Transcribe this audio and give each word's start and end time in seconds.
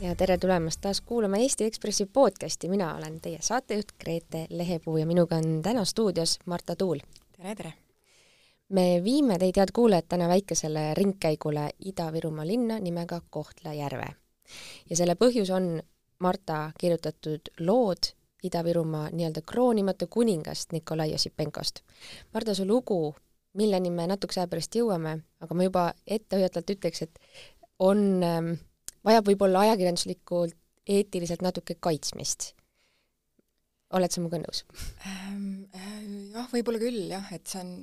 ja 0.00 0.14
tere 0.16 0.38
tulemast 0.38 0.80
taas 0.80 1.00
kuulama 1.00 1.36
Eesti 1.36 1.64
Ekspressi 1.64 2.06
podcasti, 2.06 2.68
mina 2.68 2.94
olen 2.96 3.20
teie 3.20 3.38
saatejuht 3.40 3.92
Grete 4.00 4.46
Lehepuu 4.50 4.96
ja 4.96 5.06
minuga 5.06 5.36
on 5.36 5.62
täna 5.62 5.84
stuudios 5.84 6.38
Marta 6.46 6.76
Tuul. 6.76 6.98
tere, 7.36 7.54
tere! 7.54 7.72
me 8.68 9.00
viime 9.04 9.38
teid, 9.38 9.56
head 9.56 9.68
kuulajad, 9.72 10.04
täna 10.08 10.28
väikesele 10.28 10.94
ringkäigule 10.94 11.68
Ida-Virumaa 11.84 12.46
linna 12.46 12.78
nimega 12.78 13.20
Kohtla-Järve. 13.30 14.06
ja 14.90 14.96
selle 14.96 15.14
põhjus 15.14 15.52
on 15.54 15.82
Marta 16.18 16.72
kirjutatud 16.80 17.52
lood 17.60 18.14
Ida-Virumaa 18.44 19.10
nii-öelda 19.12 19.42
kroonimatu 19.46 20.06
kuningast 20.10 20.72
Nikolai 20.72 21.14
Ossipenkost. 21.14 21.80
Marta, 22.34 22.54
su 22.54 22.66
lugu, 22.66 23.14
milleni 23.52 23.90
me 23.90 24.06
natukese 24.06 24.40
aja 24.40 24.48
pärast 24.48 24.74
jõuame, 24.74 25.18
aga 25.40 25.54
ma 25.54 25.68
juba 25.68 25.92
ettehoiatavalt 26.06 26.70
ütleks, 26.70 27.02
et 27.02 27.18
on 27.78 28.22
ähm, 28.24 28.52
vajab 29.06 29.30
võib-olla 29.30 29.64
ajakirjanduslikult 29.66 30.56
eetiliselt 30.90 31.44
natuke 31.44 31.76
kaitsmist. 31.80 32.54
oled 33.96 34.12
sa 34.12 34.22
minuga 34.22 34.40
nõus 34.42 34.64
ähm,? 35.06 35.66
Äh, 35.74 36.00
jah, 36.34 36.48
võib-olla 36.52 36.80
küll 36.82 37.02
jah, 37.10 37.26
et 37.34 37.46
see 37.50 37.62
on 37.62 37.74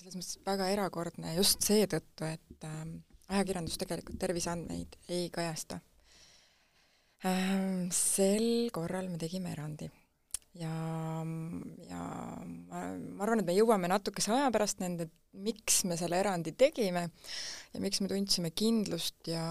selles 0.00 0.16
mõttes 0.16 0.40
väga 0.46 0.70
erakordne 0.72 1.34
just 1.36 1.64
seetõttu, 1.66 2.24
et 2.24 2.66
ähm, 2.68 3.00
ajakirjandus 3.28 3.78
tegelikult 3.80 4.20
terviseandmeid 4.22 4.98
ei 5.08 5.28
kajasta 5.32 5.80
ähm,. 7.28 7.90
Sel 7.94 8.70
korral 8.74 9.10
me 9.12 9.20
tegime 9.20 9.52
erandi 9.52 9.90
ja, 10.58 10.72
ja 11.86 12.02
ma, 12.42 12.82
ma 12.96 13.24
arvan, 13.24 13.42
et 13.42 13.48
me 13.48 13.54
jõuame 13.54 13.90
natukese 13.90 14.32
aja 14.34 14.50
pärast 14.54 14.82
nende, 14.82 15.08
miks 15.38 15.84
me 15.86 15.98
selle 16.00 16.18
erandi 16.18 16.54
tegime 16.58 17.06
ja 17.70 17.82
miks 17.82 18.02
me 18.02 18.10
tundsime 18.10 18.50
kindlust 18.56 19.30
ja, 19.30 19.44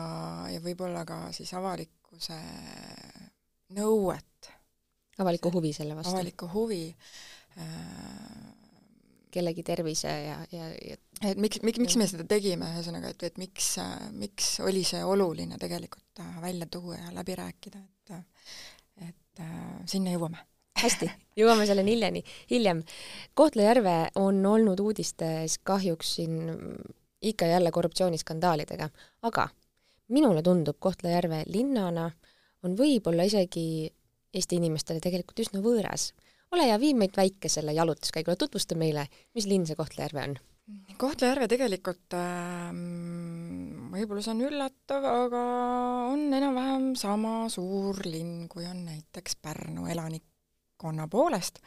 ja 0.52 0.60
võib-olla 0.64 1.06
ka 1.08 1.30
siis 1.36 1.54
avalikkuse 1.56 2.40
nõuet. 3.78 4.52
avalikku 5.20 5.52
huvi 5.56 5.74
selle 5.76 5.96
vastu? 5.96 6.16
avalikku 6.18 6.50
huvi 6.52 6.84
äh, 6.92 8.50
kellegi 9.32 9.64
tervise 9.64 10.12
ja, 10.12 10.38
ja, 10.52 10.68
ja 10.74 11.00
et 11.30 11.40
miks, 11.40 11.62
miks, 11.64 11.80
miks 11.80 11.96
me 12.00 12.08
seda 12.10 12.26
tegime, 12.28 12.74
ühesõnaga, 12.76 13.14
et, 13.14 13.24
et 13.30 13.40
miks, 13.40 13.76
miks 14.18 14.58
oli 14.66 14.84
see 14.88 15.04
oluline 15.06 15.60
tegelikult 15.62 16.24
välja 16.42 16.68
tuua 16.72 16.98
ja 16.98 17.16
läbi 17.16 17.40
rääkida, 17.40 17.80
et 17.80 18.16
et 19.00 19.40
äh, 19.40 19.76
sinna 19.88 20.12
jõuame 20.12 20.49
hästi, 20.84 21.12
jõuame 21.40 21.68
selleni 21.70 21.96
hiljeni, 21.96 22.24
hiljem. 22.52 22.84
Kohtla-Järve 23.40 23.98
on 24.20 24.42
olnud 24.46 24.80
uudistes 24.80 25.60
kahjuks 25.64 26.16
siin 26.20 26.42
ikka 27.22 27.46
ja 27.46 27.58
jälle 27.58 27.72
korruptsiooniskandaalidega, 27.76 28.90
aga 29.28 29.50
minule 30.08 30.44
tundub 30.44 30.80
Kohtla-Järve 30.80 31.44
linnana 31.48 32.10
on 32.64 32.76
võib-olla 32.78 33.28
isegi 33.28 33.90
Eesti 34.34 34.60
inimestele 34.60 35.02
tegelikult 35.02 35.40
üsna 35.42 35.62
võõras. 35.64 36.12
ole 36.52 36.68
hea, 36.70 36.80
vii 36.80 36.94
meid 36.94 37.16
väikesele 37.18 37.74
jalutuskäigule, 37.74 38.36
tutvusta 38.36 38.76
meile, 38.78 39.08
mis 39.34 39.48
linn 39.50 39.66
see 39.66 39.78
Kohtla-Järve 39.78 40.24
on? 40.24 40.36
Kohtla-Järve 41.02 41.48
tegelikult 41.50 42.14
äh, 42.14 42.70
võib-olla 43.94 44.22
see 44.22 44.36
on 44.36 44.44
üllatav, 44.46 45.06
aga 45.26 45.44
on 46.12 46.28
enam-vähem 46.38 46.92
sama 47.00 47.48
suur 47.50 48.02
linn, 48.06 48.48
kui 48.52 48.68
on 48.70 48.84
näiteks 48.86 49.40
Pärnu 49.42 49.88
elanik, 49.90 50.28
elanikkonna 50.80 51.08
poolest. 51.08 51.60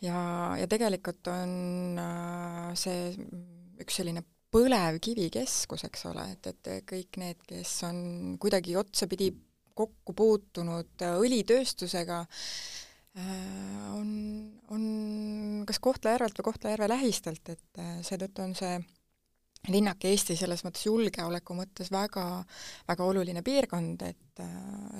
Ja, 0.00 0.56
ja 0.56 0.66
tegelikult 0.68 1.26
on 1.28 1.98
äh, 1.98 2.70
see 2.74 3.10
üks 3.80 3.98
selline 4.00 4.22
põlevkivikeskus, 4.50 5.84
eks 5.86 6.06
ole, 6.10 6.24
et, 6.32 6.46
et 6.46 6.86
kõik 6.88 7.18
need, 7.20 7.42
kes 7.46 7.82
on 7.86 8.36
kuidagi 8.40 8.76
otsapidi 8.76 9.30
kokku 9.76 10.14
puutunud 10.16 11.04
õlitööstusega, 11.20 12.22
äh, 13.18 13.92
on, 13.92 14.08
on 14.72 14.86
kas 15.68 15.78
Kohtla-Järvelt 15.84 16.40
või 16.40 16.48
Kohtla-Järve 16.48 16.88
lähistelt, 16.88 17.52
et 17.52 17.78
äh, 17.84 18.00
seetõttu 18.06 18.46
on 18.46 18.56
see 18.56 18.80
linnake 19.68 20.08
Eesti 20.08 20.38
selles 20.40 20.64
mõttes 20.64 20.86
julgeoleku 20.88 21.52
mõttes 21.52 21.90
väga, 21.92 22.40
väga 22.88 23.04
oluline 23.04 23.42
piirkond, 23.44 24.00
et 24.08 24.40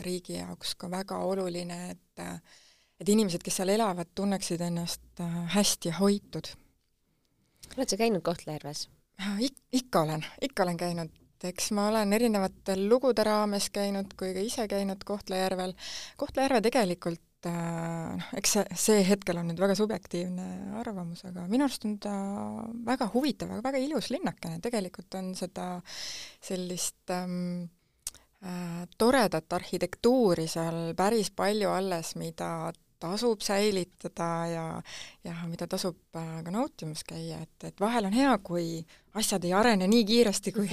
riigi 0.05 0.35
jaoks 0.37 0.75
ka 0.77 0.91
väga 0.93 1.23
oluline, 1.25 1.79
et 1.95 2.21
et 3.01 3.09
inimesed, 3.09 3.43
kes 3.43 3.61
seal 3.61 3.73
elavad, 3.73 4.13
tunneksid 4.15 4.61
ennast 4.61 5.25
äh, 5.25 5.37
hästi 5.57 5.97
hoitud. 5.99 6.55
oled 7.77 7.89
sa 7.89 7.97
käinud 7.97 8.23
Kohtla-Järves 8.27 8.89
Ik-, 9.41 9.63
ikka 9.73 10.03
olen, 10.03 10.25
ikka 10.41 10.65
olen 10.65 10.77
käinud, 10.81 11.17
eks 11.45 11.71
ma 11.77 11.89
olen 11.91 12.13
erinevatel 12.17 12.87
lugude 12.89 13.25
raames 13.27 13.69
käinud 13.73 14.15
kui 14.19 14.33
ka 14.37 14.45
ise 14.45 14.67
käinud 14.69 15.05
Kohtla-Järvel. 15.05 15.75
Kohtla-Järve 16.21 16.61
tegelikult 16.65 17.49
äh, 17.49 17.59
noh, 18.17 18.31
eks 18.41 18.57
see, 18.57 18.79
see 18.85 19.03
hetkel 19.09 19.41
on 19.41 19.51
nüüd 19.51 19.61
väga 19.61 19.77
subjektiivne 19.77 20.47
arvamus, 20.81 21.25
aga 21.29 21.45
minu 21.53 21.67
arust 21.67 21.85
on 21.89 21.99
ta 22.01 22.15
väga 22.87 23.11
huvitav, 23.15 23.53
aga 23.53 23.67
väga 23.71 23.83
ilus 23.85 24.11
linnakene, 24.15 24.61
tegelikult 24.65 25.21
on 25.21 25.35
seda 25.39 25.69
sellist 26.41 27.13
ähm, 27.17 27.69
äh, 28.41 28.85
toredat 28.99 29.53
arhitektuuri 29.61 30.49
seal 30.49 30.95
päris 30.97 31.33
palju 31.37 31.73
alles, 31.77 32.17
mida 32.21 32.71
tasub 33.01 33.43
säilitada 33.45 34.29
ja, 34.51 34.65
ja 35.25 35.35
mida 35.49 35.67
tasub 35.71 35.99
äh, 36.17 36.41
ka 36.45 36.53
nautimas 36.55 37.03
käia, 37.09 37.41
et, 37.43 37.67
et 37.69 37.81
vahel 37.81 38.09
on 38.09 38.17
hea, 38.17 38.33
kui 38.45 38.67
asjad 39.21 39.45
ei 39.49 39.55
arene 39.57 39.89
nii 39.91 40.05
kiiresti, 40.09 40.53
kui, 40.57 40.69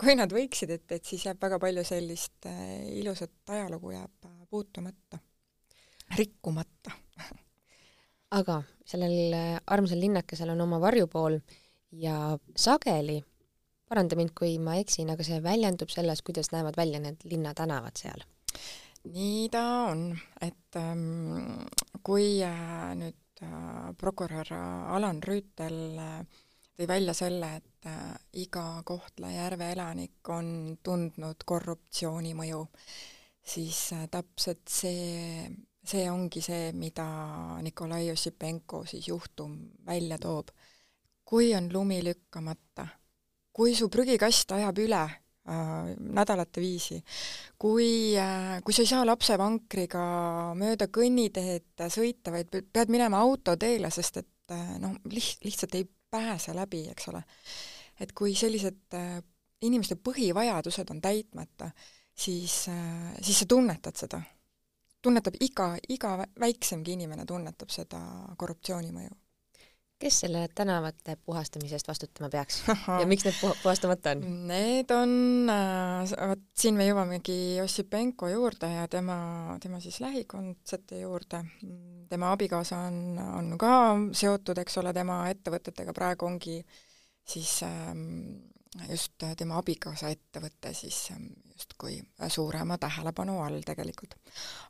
kui, 0.00 0.16
nad 0.18 0.32
võiksid, 0.34 0.74
et, 0.76 0.86
et 0.96 1.06
siis 1.06 1.26
jääb 1.28 1.40
väga 1.42 1.60
palju 1.62 1.84
sellist 1.86 2.48
äh, 2.50 2.64
ilusat 3.00 3.54
ajalugu 3.56 3.94
jääb 3.94 4.28
äh, 4.28 4.36
puutumata, 4.50 5.20
rikkumata. 6.18 6.96
aga 8.38 8.60
sellel 8.86 9.34
armsal 9.66 9.98
linnakesel 10.00 10.52
on 10.52 10.60
oma 10.66 10.78
varjupool 10.82 11.38
ja 11.98 12.36
sageli, 12.56 13.18
paranda 13.90 14.16
mind, 14.18 14.32
kui 14.38 14.54
ma 14.62 14.76
eksin, 14.78 15.10
aga 15.10 15.26
see 15.26 15.40
väljendub 15.42 15.90
selles, 15.90 16.22
kuidas 16.22 16.52
näevad 16.54 16.78
välja 16.78 17.02
need 17.02 17.26
linnatänavad 17.26 17.98
seal 17.98 18.22
nii 19.04 19.48
ta 19.48 19.64
on, 19.88 20.10
et 20.40 20.76
ähm, 20.76 21.64
kui 22.04 22.42
äh, 22.44 22.92
nüüd 23.00 23.42
äh, 23.42 23.90
prokurör 23.96 24.52
Alan 24.52 25.22
Rüütel 25.24 25.98
äh, 25.98 26.40
tõi 26.76 26.88
välja 26.88 27.14
selle, 27.16 27.56
et 27.60 27.88
äh, 27.88 28.14
iga 28.40 28.82
Kohtla-Järve 28.84 29.72
elanik 29.74 30.28
on 30.32 30.78
tundnud 30.82 31.44
korruptsiooni 31.44 32.34
mõju, 32.36 32.62
siis 33.40 33.80
äh, 33.96 34.06
täpselt 34.12 34.68
see, 34.68 35.48
see 35.84 36.06
ongi 36.10 36.40
see, 36.44 36.70
mida 36.72 37.06
Nikolai 37.64 38.10
Ossipenko 38.12 38.84
siis 38.88 39.08
juhtum 39.08 39.56
välja 39.86 40.18
toob. 40.18 40.52
kui 41.30 41.54
on 41.54 41.68
lumi 41.72 42.00
lükkamata, 42.02 42.88
kui 43.52 43.74
su 43.78 43.86
prügikast 43.88 44.50
ajab 44.52 44.78
üle 44.82 45.04
nädalate 45.50 46.60
viisi. 46.60 47.00
kui 47.58 48.16
äh,, 48.18 48.62
kui 48.64 48.74
sa 48.74 48.82
ei 48.82 48.90
saa 48.90 49.06
lapsevankriga 49.06 50.02
mööda 50.58 50.88
kõnniteed 50.88 51.84
sõita, 51.92 52.32
vaid 52.34 52.50
pead 52.72 52.92
minema 52.92 53.20
autoteele, 53.20 53.90
sest 53.90 54.22
et 54.22 54.54
äh, 54.54 54.76
noh, 54.80 54.96
liht-, 55.12 55.44
lihtsalt 55.44 55.74
ei 55.78 55.88
pääse 56.10 56.54
läbi, 56.56 56.86
eks 56.90 57.08
ole. 57.12 57.22
et 58.00 58.12
kui 58.16 58.34
sellised 58.34 58.96
äh, 58.96 59.20
inimeste 59.62 59.98
põhivajadused 60.00 60.90
on 60.90 61.00
täitmata, 61.00 61.70
siis 62.14 62.66
äh,, 62.72 63.16
siis 63.22 63.42
sa 63.42 63.48
tunnetad 63.48 63.96
seda. 63.96 64.22
tunnetab 65.02 65.36
iga, 65.40 65.74
iga 65.88 66.18
väiksemgi 66.40 66.92
inimene 66.92 67.24
tunnetab 67.26 67.70
seda 67.72 68.00
korruptsiooni 68.36 68.92
mõju 68.92 69.16
kes 70.00 70.20
selle 70.24 70.46
tänavate 70.56 71.16
puhastamise 71.24 71.76
eest 71.76 71.88
vastutama 71.88 72.30
peaks 72.32 72.62
ja 73.00 73.06
miks 73.08 73.26
need 73.26 73.36
puh 73.40 73.56
puhastamata 73.62 74.14
on? 74.16 74.22
Need 74.48 74.92
on 74.96 75.12
äh,, 75.52 76.14
vot 76.32 76.44
siin 76.56 76.78
me 76.78 76.86
jõuamegi 76.88 77.36
Ossipenko 77.64 78.30
juurde 78.32 78.70
ja 78.72 78.86
tema, 78.88 79.18
tema 79.60 79.80
siis 79.80 80.00
lähikondsete 80.00 81.02
juurde. 81.02 81.42
tema 82.08 82.32
abikaasa 82.32 82.78
on, 82.88 83.18
on 83.18 83.52
ka 83.60 83.74
seotud, 84.16 84.58
eks 84.64 84.80
ole, 84.80 84.94
tema 84.96 85.22
ettevõtetega, 85.30 85.92
praegu 85.96 86.26
ongi 86.26 86.56
siis 87.28 87.60
ähm, 87.66 88.40
just 88.88 89.24
tema 89.36 89.58
abikaasa 89.58 90.12
ettevõte 90.14 90.70
siis 90.74 90.98
ähm, 91.14 91.26
justkui 91.54 91.96
suurema 92.28 92.78
tähelepanu 92.78 93.40
all 93.42 93.60
tegelikult. 93.66 94.14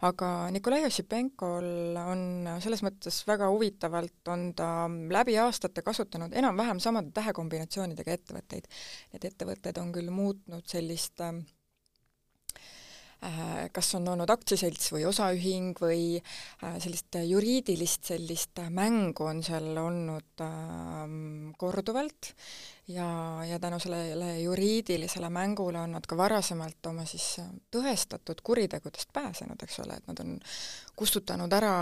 aga 0.09 0.51
Nikolai 0.51 0.87
Ossipenkol 0.89 1.99
on 2.01 2.49
selles 2.65 2.83
mõttes 2.87 3.21
väga 3.29 3.51
huvitavalt, 3.53 4.23
on 4.33 4.51
ta 4.57 4.89
läbi 4.89 5.37
aastate 5.39 5.85
kasutanud 5.87 6.33
enam-vähem 6.33 6.81
samade 6.81 7.13
tähekombinatsioonidega 7.15 8.17
ettevõtteid. 8.17 8.71
Need 9.13 9.29
ettevõtted 9.33 9.79
on 9.83 9.93
küll 9.93 10.11
muutnud 10.11 10.67
sellist 10.67 11.21
Äh, 11.21 11.45
kas 13.73 13.95
on 13.99 14.09
olnud 14.09 14.31
aktsiaselts 14.33 14.93
või 14.95 15.05
osaühing 15.09 15.77
või 15.83 16.03
äh, 16.17 16.77
sellist 16.81 17.19
juriidilist 17.29 18.09
sellist 18.13 18.63
mängu 18.73 19.27
on 19.29 19.43
seal 19.45 19.77
olnud 19.77 20.45
ähm, 20.45 21.51
korduvalt. 21.61 22.33
Ja, 22.91 23.07
ja 23.47 23.61
tänu 23.63 23.79
sellele 23.79 24.33
juriidilisele 24.41 25.29
mängule 25.31 25.79
on 25.79 25.93
nad 25.95 26.07
ka 26.09 26.17
varasemalt 26.19 26.87
oma 26.91 27.05
siis 27.07 27.37
tõestatud 27.71 28.41
kuritegudest 28.43 29.13
pääsenud, 29.15 29.63
eks 29.63 29.79
ole, 29.85 30.01
et 30.01 30.09
nad 30.11 30.25
on 30.25 30.39
kustutanud 30.99 31.53
ära 31.61 31.75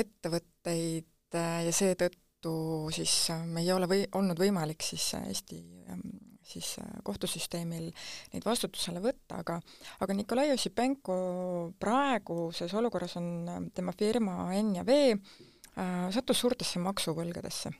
ettevõtteid 0.00 1.36
äh, 1.36 1.58
ja 1.68 1.76
seetõttu 1.76 2.56
siis 2.94 3.26
ei 3.60 3.68
ole 3.74 3.90
või, 3.90 4.06
olnud 4.16 4.40
võimalik 4.40 4.82
siis 4.86 5.12
Eesti 5.20 5.60
ähm, 5.92 6.25
siis 6.46 6.76
äh, 6.80 6.86
kohtusüsteemil 7.06 7.88
neid 8.32 8.46
vastutusele 8.46 9.02
võtta, 9.02 9.40
aga 9.42 9.58
aga 10.04 10.16
Nikolai 10.16 10.52
Ossipenko 10.54 11.16
praeguses 11.82 12.74
olukorras 12.78 13.16
on 13.20 13.28
äh, 13.48 13.60
tema 13.74 13.94
firma 13.96 14.38
N 14.60 14.74
ja 14.78 14.86
V 14.86 14.98
äh, 15.12 16.06
sattus 16.14 16.40
suurtesse 16.42 16.82
maksuvõlgadesse. 16.84 17.74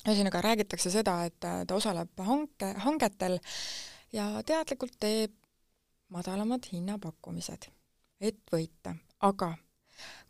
ühesõnaga, 0.00 0.40
räägitakse 0.40 0.90
seda, 0.90 1.18
et 1.28 1.36
ta 1.40 1.76
osaleb 1.76 2.22
hanke, 2.24 2.72
hangetel 2.86 3.36
ja 4.16 4.30
teadlikult 4.46 4.96
teeb 4.98 5.34
madalamad 6.10 6.64
hinnapakkumised, 6.72 7.68
et 8.20 8.40
võita, 8.52 8.94
aga 9.20 9.52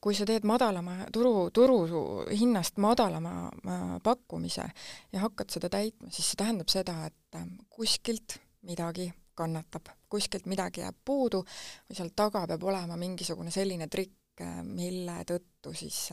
kui 0.01 0.17
sa 0.17 0.25
teed 0.29 0.47
madalama 0.49 0.97
turu, 1.13 1.51
turuhinnast 1.55 2.81
madalama 2.81 3.35
äh, 3.49 3.97
pakkumise 4.03 4.65
ja 5.13 5.25
hakkad 5.27 5.53
seda 5.53 5.71
täitma, 5.73 6.11
siis 6.11 6.33
see 6.33 6.41
tähendab 6.41 6.73
seda, 6.73 6.97
et 7.11 7.39
äh, 7.39 7.47
kuskilt 7.69 8.39
midagi 8.69 9.11
kannatab, 9.37 9.93
kuskilt 10.13 10.49
midagi 10.51 10.83
jääb 10.85 10.97
puudu 11.05 11.43
või 11.45 11.97
seal 11.97 12.13
taga 12.17 12.47
peab 12.49 12.65
olema 12.65 12.97
mingisugune 13.01 13.53
selline 13.55 13.89
trikk, 13.93 14.41
äh, 14.45 14.61
mille 14.65 15.21
tõttu 15.29 15.75
siis 15.77 16.07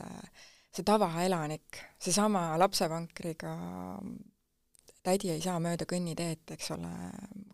see 0.68 0.84
tavaelanik, 0.84 1.80
seesama 2.00 2.50
lapsevankriga 2.60 3.54
tädi 5.06 5.30
ei 5.32 5.40
saa 5.42 5.58
mööda 5.62 5.86
kõnniteed, 5.88 6.44
eks 6.54 6.72
ole, 6.74 6.90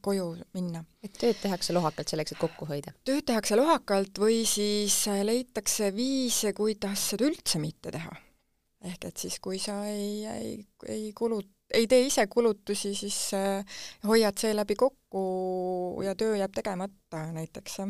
koju 0.05 0.29
minna. 0.57 0.85
et 1.05 1.17
tööd 1.21 1.39
tehakse 1.43 1.75
lohakalt 1.77 2.11
selleks, 2.11 2.35
et 2.35 2.41
kokku 2.41 2.69
hoida? 2.71 2.95
tööd 3.07 3.25
tehakse 3.29 3.59
lohakalt 3.59 4.19
või 4.21 4.43
siis 4.49 4.97
leitakse 5.23 5.91
viise, 5.97 6.55
kuidas 6.57 7.11
seda 7.13 7.29
üldse 7.29 7.61
mitte 7.63 7.93
teha. 7.95 8.15
ehk 8.85 9.11
et 9.11 9.27
siis, 9.27 9.39
kui 9.41 9.59
sa 9.63 9.83
ei, 9.91 10.25
ei, 10.29 10.55
ei 10.89 11.13
kulu, 11.17 11.41
ei 11.75 11.89
tee 11.91 12.07
ise 12.09 12.27
kulutusi, 12.33 12.95
siis 12.95 13.19
äh, 13.37 13.81
hoiad 14.07 14.39
seeläbi 14.41 14.77
kokku 14.79 16.01
ja 16.05 16.15
töö 16.15 16.37
jääb 16.37 16.55
tegemata 16.55 17.27
näiteks. 17.33 17.81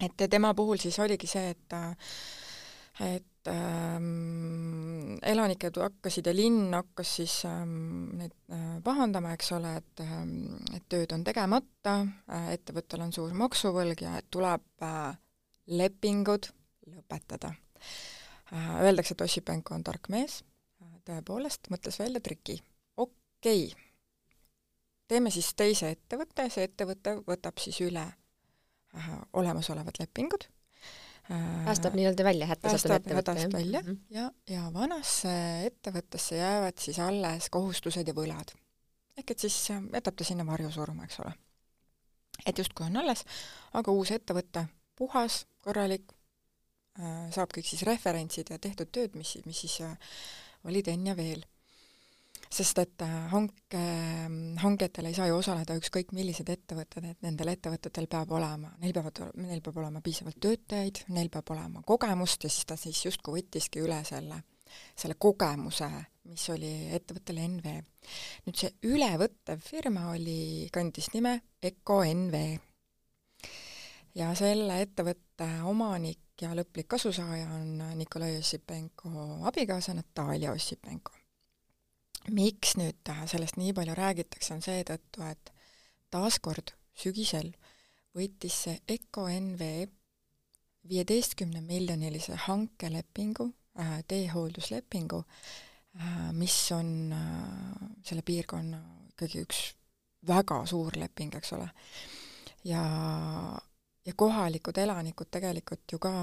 et 0.00 0.28
tema 0.30 0.54
puhul 0.54 0.80
siis 0.80 0.98
oligi 0.98 1.26
see, 1.26 1.50
et 1.56 1.80
et 3.00 3.48
ähm, 3.50 5.18
elanikud 5.22 5.78
hakkasid 5.82 6.26
ja 6.26 6.34
linn 6.34 6.74
hakkas 6.74 7.14
siis 7.20 7.34
ähm, 7.46 8.10
neid 8.18 8.34
äh, 8.52 8.78
pahandama, 8.84 9.32
eks 9.36 9.52
ole, 9.56 9.76
et 9.80 10.02
ähm, 10.02 10.58
et 10.74 10.86
tööd 10.90 11.14
on 11.14 11.24
tegemata 11.26 12.00
äh,, 12.02 12.52
ettevõttel 12.56 13.04
on 13.06 13.14
suur 13.14 13.34
maksuvõlg 13.38 14.02
ja 14.02 14.16
et 14.18 14.28
tuleb 14.34 14.66
äh, 14.82 15.14
lepingud 15.78 16.50
lõpetada 16.90 17.54
äh,. 17.54 18.70
Öeldakse, 18.82 19.14
et 19.14 19.26
Ossipenko 19.28 19.76
on 19.78 19.86
tark 19.86 20.10
mees 20.12 20.40
äh,, 20.82 20.98
tõepoolest 21.06 21.70
mõtles 21.70 22.00
välja 22.02 22.22
triki. 22.24 22.60
okei 22.96 23.68
okay., 23.70 23.88
teeme 25.08 25.30
siis 25.30 25.54
teise 25.54 25.94
ettevõtte, 25.94 26.50
see 26.50 26.66
ettevõte 26.66 27.20
võtab 27.26 27.62
siis 27.62 27.78
üle 27.86 28.06
äh, 28.10 29.10
olemasolevad 29.32 30.02
lepingud 30.02 30.50
päästab 31.64 31.96
nii-öelda 31.98 32.24
välja 32.24 32.46
hätta 32.48 32.70
sattunud 32.72 32.96
ettevõtte. 33.02 33.34
hädast 33.34 33.52
välja 33.52 33.80
mm 33.82 33.88
-hmm. 33.88 33.98
ja, 34.10 34.30
ja 34.48 34.70
vanasse 34.74 35.32
ettevõttesse 35.66 36.36
jäävad 36.36 36.78
siis 36.80 36.98
alles 36.98 37.50
kohustused 37.50 38.08
ja 38.08 38.14
võlad. 38.14 38.54
ehk 39.16 39.30
et 39.30 39.38
siis 39.38 39.68
jätab 39.68 40.16
ta 40.16 40.24
sinna 40.24 40.46
varju 40.46 40.70
surma, 40.72 41.04
eks 41.04 41.20
ole. 41.20 41.32
et 42.46 42.58
justkui 42.58 42.86
on 42.86 42.96
alles, 42.96 43.24
aga 43.72 43.90
uus 43.92 44.10
ettevõte, 44.10 44.66
puhas, 44.96 45.46
korralik, 45.60 46.12
äh, 46.98 47.30
saab 47.30 47.52
kõik 47.56 47.66
siis 47.66 47.82
referentsid 47.82 48.50
ja 48.50 48.58
tehtud 48.58 48.88
tööd, 48.92 49.14
mis, 49.14 49.38
mis 49.44 49.60
siis 49.60 49.80
äh, 49.80 49.96
olid 50.64 50.88
enne 50.88 51.16
veel 51.16 51.44
sest 52.52 52.78
et 52.80 53.02
äh, 53.04 53.14
hanke, 53.32 53.80
hangetel 54.62 55.08
ei 55.08 55.16
saa 55.16 55.28
ju 55.28 55.38
osaleda 55.38 55.76
ükskõik 55.78 56.12
millised 56.16 56.48
ettevõtted, 56.52 57.10
et 57.10 57.24
nendel 57.24 57.52
ettevõtetel 57.52 58.08
peab 58.10 58.32
olema, 58.36 58.72
neil 58.82 58.94
peavad, 58.96 59.20
neil 59.42 59.60
peab 59.64 59.80
olema 59.82 60.02
piisavalt 60.04 60.38
töötajaid, 60.40 61.02
neil 61.14 61.28
peab 61.32 61.52
olema 61.54 61.82
kogemust 61.86 62.46
ja 62.46 62.52
siis 62.52 62.68
ta 62.68 62.78
siis 62.80 63.02
justkui 63.04 63.40
võttiski 63.40 63.82
üle 63.84 64.00
selle, 64.08 64.40
selle 64.96 65.18
kogemuse, 65.20 65.90
mis 66.28 66.46
oli 66.54 66.72
ettevõttel 66.96 67.42
NV. 67.44 67.76
nüüd 68.46 68.62
see 68.62 68.72
ülevõttev 68.88 69.60
firma 69.64 70.08
oli, 70.14 70.68
kandis 70.72 71.12
nime 71.14 71.38
Eco 71.62 72.00
NV. 72.04 72.42
ja 74.16 74.32
selle 74.38 74.80
ettevõtte 74.86 75.52
omanik 75.68 76.40
ja 76.40 76.54
lõplik 76.56 76.88
kasusaaja 76.88 77.52
on 77.60 77.98
Nikolai 77.98 78.38
Ossipenko 78.38 79.44
abikaasa 79.50 79.94
Natalja 79.94 80.52
Ossipenko 80.56 81.17
miks 82.34 82.76
nüüd 82.78 83.12
sellest 83.30 83.56
nii 83.60 83.72
palju 83.76 83.94
räägitakse, 83.98 84.54
on 84.54 84.64
seetõttu, 84.64 85.22
et 85.26 85.52
taaskord 86.12 86.74
sügisel 86.98 87.52
võttis 88.16 88.64
see 88.64 88.80
Eco 88.88 89.28
NV 89.30 89.86
viieteistkümne 90.88 91.60
miljonilise 91.60 92.36
hankelepingu 92.46 93.48
äh,, 93.78 93.98
teehoolduslepingu 94.08 95.22
äh,, 95.22 96.30
mis 96.32 96.56
on 96.72 97.12
äh, 97.12 97.88
selle 98.04 98.24
piirkonna 98.26 98.80
ikkagi 99.12 99.42
üks 99.44 99.64
väga 100.28 100.62
suur 100.66 100.96
leping, 100.98 101.34
eks 101.38 101.52
ole. 101.56 101.68
ja, 102.66 102.82
ja 104.06 104.14
kohalikud 104.16 104.78
elanikud 104.78 105.30
tegelikult 105.30 105.92
ju 105.92 106.00
ka 106.02 106.14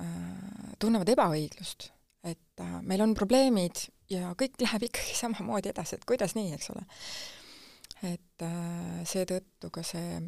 äh, 0.00 0.72
tunnevad 0.78 1.10
ebaõiglust, 1.12 1.90
et 2.24 2.62
äh, 2.62 2.78
meil 2.82 3.04
on 3.04 3.14
probleemid 3.18 3.88
ja 4.10 4.32
kõik 4.38 4.58
läheb 4.62 4.88
ikkagi 4.88 5.16
samamoodi 5.22 5.72
edasi, 5.72 5.98
et 5.98 6.08
kuidas 6.08 6.36
nii, 6.38 6.52
eks 6.56 6.72
ole. 6.74 6.84
et 8.04 8.44
äh, 8.44 9.04
seetõttu 9.08 9.70
ka 9.72 9.84
see 9.86 10.18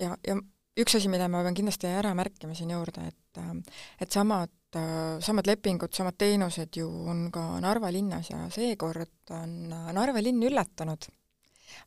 ja, 0.00 0.16
ja 0.26 0.38
üks 0.80 0.96
asi, 0.96 1.10
mida 1.12 1.28
ma 1.30 1.44
pean 1.44 1.56
kindlasti 1.58 1.90
ära 1.90 2.12
märkima 2.16 2.56
siin 2.58 2.72
juurde, 2.74 3.06
et 3.10 3.40
äh, 3.42 3.52
et 4.00 4.10
samad 4.10 4.52
äh,, 4.78 5.20
samad 5.22 5.46
lepingud, 5.50 5.94
samad 5.94 6.18
teenused 6.18 6.76
ju 6.80 6.88
on 6.88 7.28
ka 7.34 7.46
Narva 7.62 7.92
linnas 7.94 8.32
ja 8.32 8.46
seekord 8.52 9.34
on 9.36 9.56
Narva 9.70 10.22
linn 10.24 10.42
üllatanud, 10.46 11.10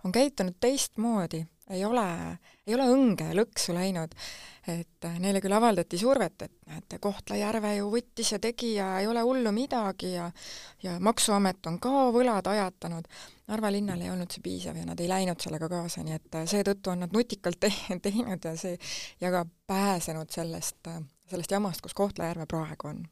on 0.04 0.12
käitunud 0.12 0.56
teistmoodi 0.60 1.46
ei 1.70 1.86
ole, 1.86 2.06
ei 2.68 2.76
ole 2.76 2.88
õnge 2.92 3.30
lõksu 3.38 3.74
läinud. 3.76 4.14
et 4.68 5.06
äh, 5.06 5.16
neile 5.20 5.42
küll 5.44 5.52
avaldati 5.52 5.98
survet, 6.00 6.42
et 6.46 6.54
näete, 6.72 7.00
Kohtla-Järve 7.04 7.74
ju 7.76 7.90
võttis 7.92 8.30
ja 8.32 8.38
tegi 8.40 8.74
ja 8.78 9.00
ei 9.02 9.08
ole 9.08 9.20
hullu 9.22 9.52
midagi 9.52 10.14
ja 10.14 10.30
ja 10.84 10.94
Maksuamet 11.00 11.66
on 11.68 11.80
ka 11.84 11.90
võlad 12.16 12.48
ajatanud. 12.48 13.08
Narva 13.48 13.72
linnal 13.72 14.02
ei 14.02 14.10
olnud 14.10 14.32
see 14.32 14.44
piisav 14.44 14.78
ja 14.80 14.86
nad 14.88 15.00
ei 15.00 15.10
läinud 15.12 15.40
sellega 15.44 15.68
kaasa, 15.70 16.04
nii 16.04 16.16
et 16.16 16.38
äh, 16.40 16.46
seetõttu 16.48 16.94
on 16.94 17.04
nad 17.04 17.16
nutikalt 17.16 17.60
te 17.60 17.72
teinud 18.08 18.46
ja 18.46 18.56
see, 18.60 18.78
ja 19.22 19.32
ka 19.32 19.46
pääsenud 19.68 20.32
sellest, 20.32 20.80
äh, 20.88 21.02
sellest 21.32 21.52
jamast, 21.52 21.84
kus 21.84 21.96
Kohtla-Järve 21.98 22.48
praegu 22.48 22.92
on. 22.94 23.04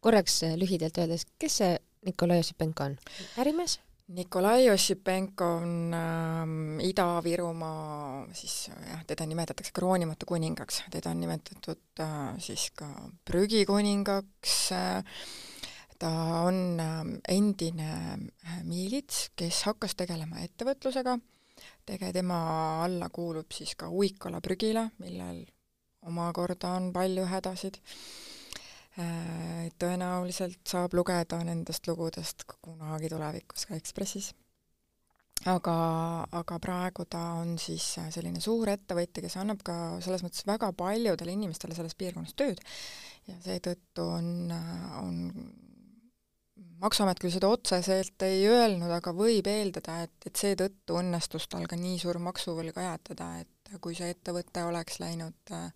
korraks 0.00 0.42
lühidalt 0.56 0.98
öeldes, 0.98 1.26
kes 1.38 1.62
see 1.62 1.78
Nikolai 2.06 2.40
Ossipenko 2.40 2.90
on? 2.90 2.98
ärimees? 3.38 3.78
Nikolai 4.10 4.70
Ossipenko 4.70 5.46
on 5.60 5.94
äh, 5.94 6.86
Ida-Virumaa, 6.88 8.26
siis 8.34 8.66
jah, 8.66 9.04
teda 9.06 9.26
nimetatakse 9.30 9.70
kroonimatu 9.74 10.26
kuningaks, 10.26 10.80
teda 10.90 11.12
on 11.12 11.20
nimetatud 11.22 12.02
äh, 12.02 12.32
siis 12.42 12.70
ka 12.74 12.88
prügikuningaks. 13.24 14.56
Äh,, 14.74 15.22
ta 16.00 16.10
on 16.42 16.80
äh, 16.82 16.98
endine 17.36 17.92
miilits, 18.66 19.28
kes 19.38 19.62
hakkas 19.68 19.94
tegelema 19.94 20.42
ettevõtlusega, 20.42 21.14
tege-, 21.86 22.10
tema 22.16 22.40
alla 22.82 23.12
kuulub 23.14 23.54
siis 23.54 23.76
ka 23.78 23.92
Uikala 23.94 24.42
prügila, 24.42 24.88
millel 24.98 25.44
omakorda 26.02 26.74
on 26.80 26.90
palju 26.96 27.30
hädasid. 27.30 27.78
Äh, 27.78 28.29
tõenäoliselt 29.80 30.60
saab 30.68 30.94
lugeda 30.98 31.40
nendest 31.46 31.86
lugudest 31.88 32.44
kunagi 32.60 33.10
tulevikus 33.12 33.66
ka 33.68 33.78
Ekspressis. 33.78 34.32
aga, 35.48 35.74
aga 36.36 36.58
praegu 36.60 37.06
ta 37.08 37.20
on 37.40 37.56
siis 37.58 37.94
selline 38.12 38.42
suur 38.44 38.68
ettevõtja, 38.68 39.22
kes 39.24 39.38
annab 39.40 39.62
ka 39.64 39.74
selles 40.04 40.24
mõttes 40.26 40.44
väga 40.46 40.72
paljudele 40.76 41.32
inimestele 41.32 41.74
selles 41.74 41.96
piirkonnas 41.96 42.36
tööd 42.36 42.60
ja 43.28 43.38
seetõttu 43.44 44.04
on, 44.04 44.52
on 45.00 45.16
maksuamet 46.80 47.20
küll 47.20 47.32
seda 47.34 47.50
otseselt 47.52 48.24
ei 48.26 48.44
öelnud, 48.48 48.90
aga 48.92 49.12
võib 49.16 49.48
eeldada, 49.50 50.00
et, 50.06 50.16
et 50.26 50.42
seetõttu 50.42 50.96
õnnestus 51.00 51.48
tal 51.50 51.66
ka 51.70 51.78
nii 51.78 51.98
suur 52.00 52.20
maksuvõlg 52.22 52.76
ajatada, 52.80 53.32
et 53.44 53.74
kui 53.84 53.96
see 53.96 54.10
ettevõte 54.14 54.64
oleks 54.66 55.00
läinud 55.02 55.54
äh, 55.56 55.70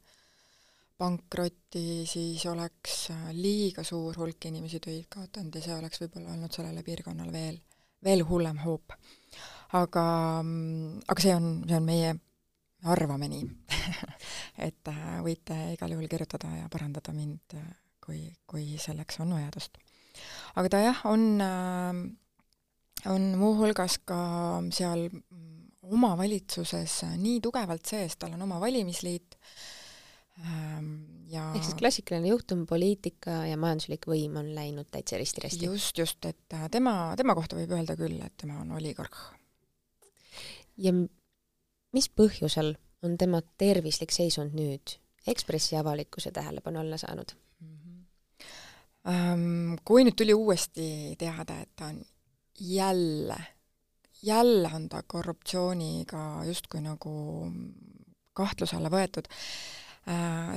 pankrotti, 0.98 2.04
siis 2.06 2.44
oleks 2.46 3.08
äh, 3.10 3.30
liiga 3.36 3.84
suur 3.86 4.16
hulk 4.18 4.46
inimesi 4.50 4.80
töid 4.82 5.08
kaotanud 5.10 5.54
ja 5.58 5.62
see 5.64 5.76
oleks 5.76 6.02
võib-olla 6.02 6.34
olnud 6.36 6.54
sellele 6.54 6.84
piirkonnale 6.86 7.34
veel, 7.34 7.58
veel 8.04 8.24
hullem 8.28 8.60
hoop. 8.64 8.94
aga, 9.74 10.04
mm, 10.42 11.02
aga 11.10 11.26
see 11.26 11.34
on, 11.34 11.48
see 11.68 11.78
on 11.80 11.88
meie, 11.88 12.14
arvame 12.94 13.30
nii 13.32 13.46
et 14.68 14.92
võite 15.24 15.56
igal 15.72 15.96
juhul 15.96 16.10
kirjutada 16.10 16.50
ja 16.60 16.68
parandada 16.70 17.14
mind, 17.16 17.56
kui, 18.04 18.28
kui 18.46 18.76
selleks 18.78 19.18
on 19.24 19.34
vajadust. 19.34 19.80
aga 20.54 20.70
ta 20.70 20.84
jah, 20.84 21.00
on 21.10 21.26
äh, 21.42 22.04
on 23.10 23.34
muuhulgas 23.38 23.98
ka 24.08 24.18
seal 24.72 25.08
omavalitsuses 25.84 27.02
nii 27.20 27.40
tugevalt 27.44 27.84
sees, 27.88 28.16
tal 28.16 28.36
on 28.36 28.46
oma 28.46 28.60
valimisliit 28.62 29.36
ja 31.30 31.44
ehk 31.54 31.64
siis 31.64 31.76
klassikaline 31.78 32.28
juhtum, 32.28 32.64
poliitika 32.66 33.44
ja 33.48 33.56
majanduslik 33.60 34.06
võim 34.10 34.36
on 34.40 34.50
läinud 34.56 34.88
täitsa 34.92 35.18
risti-rästi? 35.20 35.68
just, 35.70 35.98
just, 35.98 36.24
et 36.26 36.56
äh, 36.56 36.66
tema, 36.70 37.14
tema 37.16 37.36
kohta 37.38 37.58
võib 37.58 37.72
öelda 37.76 37.96
küll, 37.98 38.18
et 38.24 38.34
tema 38.40 38.60
on 38.62 38.74
oligarh. 38.78 39.20
ja 40.76 40.92
mis 41.94 42.10
põhjusel 42.10 42.74
on 43.06 43.16
tema 43.20 43.42
tervislik 43.58 44.14
seisund 44.14 44.58
nüüd 44.58 44.98
Ekspressi 45.24 45.78
avalikkuse 45.80 46.34
tähelepanu 46.36 46.82
alla 46.82 46.98
saanud 47.00 47.30
mm? 47.60 47.78
-hmm. 47.78 48.00
Kui 49.84 50.04
nüüd 50.04 50.16
tuli 50.16 50.34
uuesti 50.34 51.14
teada, 51.18 51.60
et 51.60 51.70
ta 51.76 51.86
on 51.86 52.04
jälle, 52.60 53.36
jälle 54.22 54.70
on 54.74 54.88
ta 54.88 55.02
korruptsiooniga 55.06 56.44
justkui 56.44 56.80
nagu 56.80 57.12
kahtluse 58.32 58.76
alla 58.76 58.90
võetud 58.90 59.28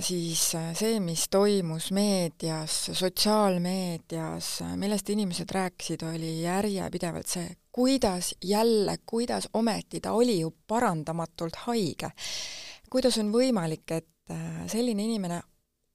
siis 0.03 0.41
see, 0.75 0.97
mis 0.99 1.29
toimus 1.31 1.91
meedias, 1.95 2.73
sotsiaalmeedias, 2.99 4.49
millest 4.75 5.09
inimesed 5.09 5.53
rääkisid, 5.55 6.03
oli 6.03 6.41
järjepidevalt 6.41 7.31
see, 7.31 7.47
kuidas 7.77 8.35
jälle, 8.43 8.97
kuidas 9.05 9.49
ometi, 9.53 9.99
ta 10.01 10.11
oli 10.11 10.39
ju 10.39 10.53
parandamatult 10.67 11.55
haige. 11.55 12.09
kuidas 12.89 13.17
on 13.17 13.31
võimalik, 13.31 13.91
et 13.91 14.31
äh, 14.31 14.65
selline 14.67 15.03
inimene 15.03 15.41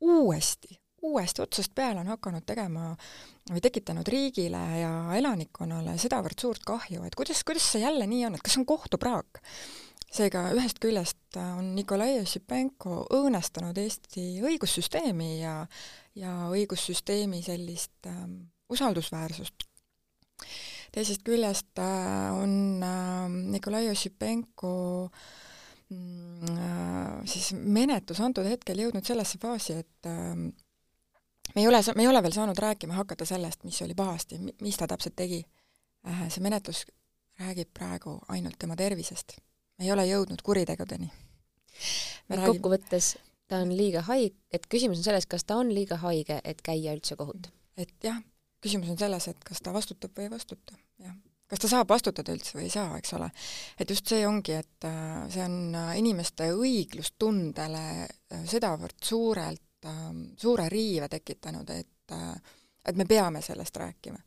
uuesti, 0.00 0.80
uuesti 1.02 1.42
otsast 1.42 1.74
peale 1.74 2.00
on 2.00 2.12
hakanud 2.12 2.44
tegema 2.46 2.92
või 3.50 3.60
tekitanud 3.64 4.08
riigile 4.08 4.60
ja 4.78 4.92
elanikkonnale 5.16 5.96
sedavõrd 5.98 6.38
suurt 6.40 6.64
kahju, 6.66 7.02
et 7.04 7.16
kuidas, 7.18 7.42
kuidas 7.44 7.72
see 7.72 7.82
jälle 7.82 8.06
nii 8.06 8.26
on, 8.28 8.36
et 8.38 8.44
kas 8.44 8.54
see 8.54 8.62
on 8.62 8.68
kohtupraak? 8.68 9.42
Seega 10.12 10.46
ühest 10.56 10.80
küljest 10.82 11.38
on 11.40 11.72
Nikolai 11.76 12.18
Ossipenko 12.20 13.02
õõnestanud 13.16 13.78
Eesti 13.80 14.42
õigussüsteemi 14.44 15.30
ja, 15.40 15.54
ja 16.18 16.32
õigussüsteemi 16.52 17.42
sellist 17.44 18.08
äh, 18.10 18.24
usaldusväärsust. 18.72 19.68
teisest 20.92 21.22
küljest 21.24 21.78
äh, 21.80 22.32
on 22.36 22.82
äh, 22.84 23.28
Nikolai 23.54 23.88
Ossipenko 23.90 24.74
mm, 25.88 26.58
äh, 26.58 27.22
siis 27.24 27.52
menetlus 27.56 28.20
antud 28.20 28.48
hetkel 28.48 28.84
jõudnud 28.84 29.06
sellesse 29.08 29.40
faasi, 29.40 29.80
et 29.80 30.10
äh, 30.10 30.34
me 31.54 31.64
ei 31.64 31.68
ole, 31.68 31.80
me 31.96 32.04
ei 32.04 32.10
ole 32.10 32.22
veel 32.22 32.36
saanud 32.36 32.58
rääkima 32.58 32.98
hakata 33.00 33.24
sellest, 33.28 33.64
mis 33.64 33.80
oli 33.82 33.94
pahasti, 33.94 34.40
mis 34.60 34.76
ta 34.76 34.88
täpselt 34.90 35.16
tegi. 35.16 35.40
Äh, 36.08 36.26
see 36.28 36.44
menetlus 36.44 36.84
räägib 37.40 37.72
praegu 37.72 38.18
ainult 38.28 38.58
tema 38.58 38.76
tervisest. 38.76 39.38
Me 39.82 39.88
ei 39.88 39.92
ole 39.92 40.06
jõudnud 40.06 40.42
kuritegudeni. 40.46 41.10
kokkuvõttes 42.30 43.16
ta 43.50 43.58
on 43.64 43.72
liiga 43.74 44.04
haig-, 44.06 44.38
et 44.54 44.68
küsimus 44.70 45.02
on 45.02 45.08
selles, 45.08 45.26
kas 45.26 45.44
ta 45.44 45.58
on 45.58 45.72
liiga 45.74 45.98
haige, 46.04 46.38
et 46.44 46.62
käia 46.62 46.94
üldse 46.94 47.18
kohut? 47.18 47.50
et 47.76 47.92
jah, 48.04 48.20
küsimus 48.62 48.92
on 48.92 49.00
selles, 49.00 49.26
et 49.28 49.44
kas 49.44 49.60
ta 49.64 49.74
vastutab 49.74 50.14
või 50.14 50.28
ei 50.28 50.30
vastuta, 50.30 50.78
jah. 51.02 51.16
kas 51.50 51.64
ta 51.64 51.72
saab 51.72 51.90
vastutada 51.90 52.34
üldse 52.36 52.54
või 52.58 52.68
ei 52.68 52.74
saa, 52.76 52.94
eks 53.00 53.16
ole. 53.18 53.30
et 53.80 53.90
just 53.90 54.06
see 54.06 54.22
ongi, 54.28 54.54
et 54.62 54.86
äh, 54.86 55.26
see 55.34 55.42
on 55.42 55.74
äh, 55.74 55.92
inimeste 55.98 56.52
õiglustundele 56.54 57.84
sedavõrd 58.54 59.02
suurelt 59.02 59.90
äh, 59.90 60.02
suure 60.38 60.70
riive 60.70 61.10
tekitanud, 61.10 61.74
et 61.74 62.14
äh, 62.14 62.58
et 62.82 62.96
me 62.98 63.04
peame 63.06 63.42
sellest 63.42 63.76
rääkima. 63.78 64.18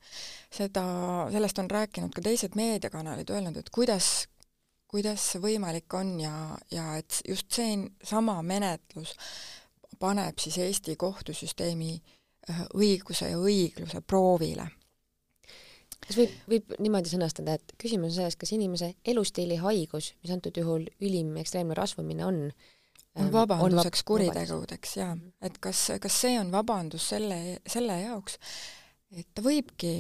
seda, 0.52 0.84
sellest 1.32 1.60
on 1.60 1.70
rääkinud 1.72 2.14
ka 2.16 2.22
teised 2.24 2.56
meediakanalid, 2.56 3.30
öelnud, 3.30 3.58
et 3.60 3.70
kuidas, 3.70 4.28
kuidas 4.96 5.28
see 5.34 5.44
võimalik 5.44 5.92
on 5.98 6.16
ja, 6.24 6.34
ja 6.72 6.96
et 7.00 7.22
just 7.28 7.52
see 7.52 7.75
sama 8.04 8.40
menetlus 8.46 9.16
paneb 10.00 10.40
siis 10.40 10.58
Eesti 10.64 10.96
kohtusüsteemi 11.00 11.94
äh, 11.96 12.66
õiguse 12.80 13.32
ja 13.34 13.40
õigluse 13.40 14.02
proovile 14.02 14.70
kas 16.06 16.18
võib, 16.20 16.34
võib 16.50 16.74
niimoodi 16.84 17.12
sõnastada, 17.12 17.58
et 17.58 17.75
küsimus 17.82 18.14
on 18.14 18.20
selles, 18.20 18.38
kas 18.40 18.54
inimese 18.56 18.94
elustiili 19.08 19.58
haigus, 19.62 20.14
mis 20.22 20.34
antud 20.36 20.58
juhul 20.60 20.88
ülim 21.04 21.34
ekstreemne 21.42 21.78
rasvumine 21.78 22.25
on, 22.28 22.42
on 23.18 23.32
vabanduseks 23.34 24.04
on 24.04 24.06
vab 24.06 24.10
kuritegudeks 24.12 24.98
jaa, 25.00 25.14
mhm. 25.16 25.34
et 25.50 25.60
kas, 25.64 25.88
kas 26.04 26.20
see 26.25 26.36
on 26.40 26.52
vabandus 26.54 27.10
selle, 27.16 27.60
selle 27.70 27.98
jaoks, 28.04 28.38
et 29.16 29.28
ta 29.34 29.46
võibki 29.46 29.98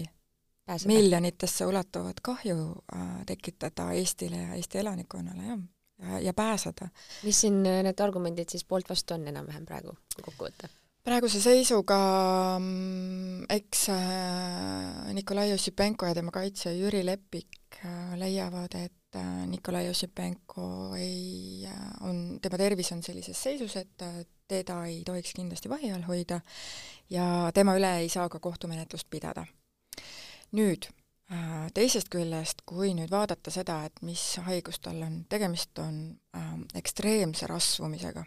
Pääseda. 0.65 0.93
miljonitesse 0.93 1.65
ulatuvat 1.65 2.19
kahju 2.21 2.55
äh, 2.95 3.25
tekitada 3.25 3.91
Eestile 3.93 4.37
ja 4.37 4.53
Eesti 4.53 4.77
elanikkonnale, 4.77 5.43
jah, 5.43 5.59
ja, 5.99 6.19
ja 6.19 6.33
pääseda. 6.33 6.87
mis 7.23 7.41
siin 7.41 7.65
äh, 7.65 7.83
need 7.83 7.99
argumendid 8.01 8.49
siis 8.49 8.65
poolt-vastu 8.65 9.13
on 9.13 9.27
enam-vähem 9.27 9.65
praegu, 9.65 9.93
kui 10.15 10.23
kokku 10.25 10.47
võtta? 10.47 10.69
praeguse 11.05 11.37
seisuga 11.41 11.97
mm, 12.59 13.43
eks 13.53 13.89
äh, 13.93 15.13
Nikolai 15.13 15.53
Ossipenko 15.53 16.09
ja 16.09 16.15
tema 16.17 16.33
kaitsja 16.33 16.73
Jüri 16.73 17.03
Lepik 17.05 17.77
leiavad, 18.17 18.73
et 18.79 19.19
Nikolai 19.47 19.89
Ossipenko 19.89 20.95
ei, 20.97 21.67
on, 22.01 22.39
tema 22.41 22.57
tervis 22.57 22.89
on 22.95 23.03
sellises 23.03 23.43
seisus, 23.43 23.75
et 23.75 24.07
teda 24.47 24.79
ei 24.89 25.03
tohiks 25.05 25.35
kindlasti 25.37 25.69
vahi 25.69 25.91
all 25.93 26.07
hoida 26.07 26.39
ja 27.09 27.51
tema 27.53 27.77
üle 27.77 27.93
ei 28.01 28.09
saa 28.09 28.25
ka 28.29 28.39
kohtumenetlust 28.39 29.07
pidada. 29.13 29.45
Nüüd, 30.51 30.87
teisest 31.73 32.11
küljest, 32.13 32.61
kui 32.69 32.93
nüüd 32.93 33.09
vaadata 33.09 33.51
seda, 33.51 33.79
et 33.87 34.01
mis 34.05 34.21
haigus 34.45 34.77
tal 34.79 35.01
on, 35.01 35.23
tegemist 35.29 35.79
on 35.81 35.97
äh, 36.37 36.51
ekstreemse 36.77 37.47
rasvumisega 37.49 38.25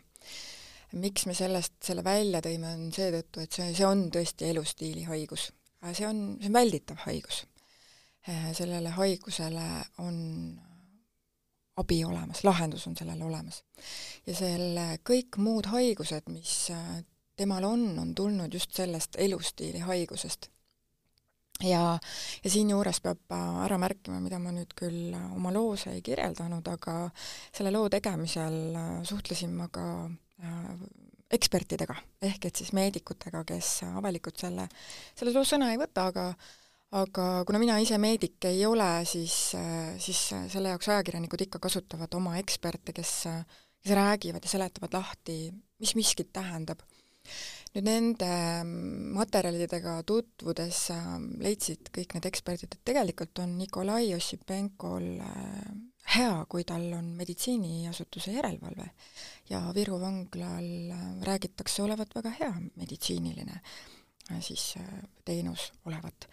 miks 0.96 1.26
me 1.28 1.34
sellest, 1.36 1.74
selle 1.84 2.02
välja 2.04 2.40
tõime, 2.44 2.72
on 2.72 2.88
seetõttu, 2.94 3.42
et 3.44 3.52
see, 3.52 3.72
see 3.76 3.86
on 3.86 4.06
tõesti 4.12 4.48
elustiili 4.48 5.04
haigus. 5.08 5.50
see 5.92 6.06
on, 6.08 6.38
see 6.40 6.48
on 6.48 6.56
välditav 6.56 7.02
haigus. 7.04 7.44
Äh, 8.28 8.50
sellele 8.56 8.90
haigusele 8.96 9.66
on 10.04 10.16
abi 11.78 12.00
olemas, 12.04 12.42
lahendus 12.44 12.86
on 12.86 12.96
sellele 12.96 13.24
olemas. 13.24 13.62
ja 14.26 14.34
selle 14.34 14.98
kõik 15.04 15.38
muud 15.38 15.68
haigused, 15.70 16.28
mis 16.32 16.70
äh, 16.74 17.02
temal 17.36 17.64
on, 17.64 17.98
on 17.98 18.14
tulnud 18.14 18.54
just 18.54 18.74
sellest 18.74 19.16
elustiili 19.18 19.84
haigusest. 19.84 20.50
Ja, 21.66 21.98
ja 22.44 22.50
siinjuures 22.50 23.02
peab 23.04 23.34
äh, 23.34 23.64
ära 23.66 23.78
märkima, 23.80 24.20
mida 24.22 24.38
ma 24.42 24.54
nüüd 24.54 24.72
küll 24.78 25.12
oma 25.16 25.52
loos 25.54 25.88
ei 25.90 26.00
kirjeldanud, 26.04 26.66
aga 26.68 27.10
selle 27.52 27.74
loo 27.74 27.88
tegemisel 27.92 29.04
suhtlesin 29.08 29.54
ma 29.58 29.68
ka 29.72 29.88
Äh, 30.38 30.74
ekspertidega, 31.34 31.92
ehk 32.24 32.46
et 32.48 32.56
siis 32.56 32.70
meedikutega, 32.72 33.42
kes 33.44 33.82
avalikult 33.84 34.38
selle, 34.40 34.64
selles 35.18 35.34
loos 35.36 35.50
sõna 35.52 35.66
ei 35.74 35.80
võta, 35.80 36.06
aga 36.08 36.30
aga 36.96 37.24
kuna 37.44 37.58
mina 37.60 37.74
ise 37.84 37.98
meedik 38.00 38.46
ei 38.48 38.62
ole, 38.64 38.86
siis, 39.04 39.34
siis 40.00 40.20
selle 40.54 40.70
jaoks 40.72 40.88
ajakirjanikud 40.88 41.42
ikka 41.44 41.60
kasutavad 41.66 42.14
oma 42.16 42.38
eksperte, 42.40 42.94
kes, 42.96 43.12
kes 43.82 43.92
räägivad 43.98 44.46
ja 44.46 44.54
seletavad 44.54 44.96
lahti, 44.96 45.36
mis 45.84 45.92
miskit 45.98 46.32
tähendab. 46.32 46.80
Nüüd 47.74 47.84
nende 47.84 48.30
materjalidega 49.18 50.00
tutvudes 50.08 50.88
leidsid 51.42 51.92
kõik 51.94 52.16
need 52.16 52.26
eksperdid, 52.30 52.74
et 52.74 52.84
tegelikult 52.92 53.44
on 53.44 53.58
Nikolai 53.58 54.14
Ossipenkol 54.16 55.12
hea, 56.14 56.44
kui 56.48 56.64
tal 56.64 56.86
on 56.96 57.12
meditsiiniasutuse 57.18 58.32
järelevalve 58.32 58.88
ja 59.50 59.60
Viru 59.74 60.00
vanglal 60.00 60.90
äh, 60.90 61.04
räägitakse 61.22 61.82
olevat 61.82 62.14
väga 62.14 62.32
hea 62.40 62.52
meditsiiniline 62.76 63.60
äh, 63.60 64.40
siis 64.40 64.74
äh, 64.80 65.02
teenus 65.24 65.72
olevat. 65.84 66.28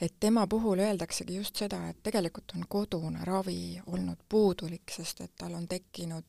et 0.00 0.14
tema 0.20 0.46
puhul 0.46 0.78
öeldaksegi 0.78 1.36
just 1.36 1.56
seda, 1.56 1.88
et 1.88 2.02
tegelikult 2.02 2.52
on 2.56 2.66
kodune 2.68 3.24
ravi 3.24 3.80
olnud 3.86 4.22
puudulik, 4.28 4.90
sest 4.90 5.20
et 5.20 5.34
tal 5.38 5.54
on 5.54 5.68
tekkinud 5.68 6.24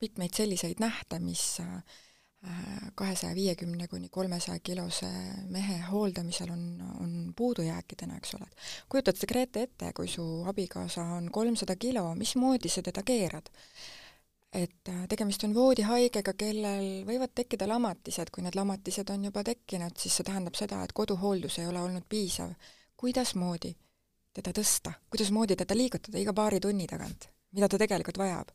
mitmeid 0.00 0.34
selliseid 0.34 0.78
nähte, 0.78 1.18
mis 1.18 1.58
kahesaja 2.94 3.34
viiekümne 3.34 3.88
kuni 3.88 4.08
kolmesaja 4.08 4.58
kilose 4.58 5.08
mehe 5.48 5.78
hooldamisel 5.90 6.50
on, 6.50 6.64
on 7.00 7.12
puudujääkidena, 7.36 8.16
eks 8.16 8.34
ole. 8.34 8.46
kujutad 8.88 9.16
sa, 9.16 9.26
Grete, 9.26 9.62
ette, 9.62 9.92
kui 9.96 10.08
su 10.08 10.24
abikaasa 10.46 11.02
on 11.18 11.30
kolmsada 11.32 11.76
kilo, 11.76 12.06
mismoodi 12.14 12.68
sa 12.68 12.82
teda 12.82 13.02
keerad? 13.02 13.50
et 14.54 14.88
äh, 14.88 15.06
tegemist 15.10 15.42
on 15.44 15.54
voodihaigega, 15.54 16.32
kellel 16.38 17.02
võivad 17.08 17.32
tekkida 17.34 17.66
lamatised, 17.68 18.30
kui 18.30 18.44
need 18.44 18.54
lamatised 18.54 19.10
on 19.10 19.24
juba 19.26 19.42
tekkinud, 19.46 19.96
siis 19.98 20.14
see 20.20 20.26
tähendab 20.26 20.54
seda, 20.58 20.78
et 20.84 20.94
koduhooldus 20.94 21.58
ei 21.58 21.66
ole 21.66 21.82
olnud 21.82 22.06
piisav. 22.08 22.54
kuidasmoodi 22.96 23.74
teda 24.34 24.52
tõsta, 24.54 24.94
kuidasmoodi 25.10 25.56
teda 25.58 25.74
liigutada 25.76 26.18
iga 26.22 26.32
paari 26.32 26.60
tunni 26.62 26.86
tagant, 26.90 27.28
mida 27.54 27.70
ta 27.70 27.80
tegelikult 27.80 28.20
vajab. 28.20 28.52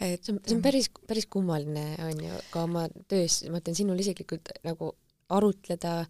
et 0.00 0.20
see 0.20 0.34
on, 0.34 0.42
see 0.44 0.58
on 0.58 0.62
päris, 0.64 0.90
päris 1.08 1.26
kummaline, 1.30 1.86
on 2.04 2.22
ju, 2.26 2.44
ka 2.52 2.66
oma 2.68 2.86
töös, 3.10 3.42
ma 3.50 3.62
ütlen 3.62 3.78
sinul 3.78 4.00
isiklikult 4.04 4.52
nagu 4.66 4.92
arutleda 5.34 6.02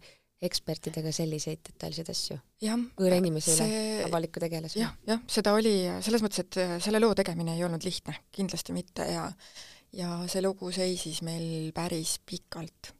ekspertidega 0.45 1.13
selliseid 1.15 1.61
detailseid 1.63 2.09
asju? 2.11 2.39
võõra 2.99 3.21
inimese 3.21 3.55
see... 3.55 3.69
üle, 3.69 4.09
avaliku 4.09 4.41
tegelase 4.43 4.81
ja,? 4.81 4.89
jah, 4.89 5.15
jah, 5.15 5.23
seda 5.37 5.55
oli 5.57 5.77
selles 6.05 6.25
mõttes, 6.25 6.43
et 6.43 6.59
äh, 6.61 6.75
selle 6.83 6.99
loo 7.01 7.15
tegemine 7.17 7.55
ei 7.55 7.63
olnud 7.67 7.87
lihtne, 7.87 8.17
kindlasti 8.35 8.75
mitte 8.75 9.07
ja 9.09 9.29
ja 9.95 10.17
see 10.31 10.43
lugu 10.43 10.71
seisis 10.75 11.21
meil 11.25 11.71
päris 11.75 12.17
pikalt. 12.25 12.91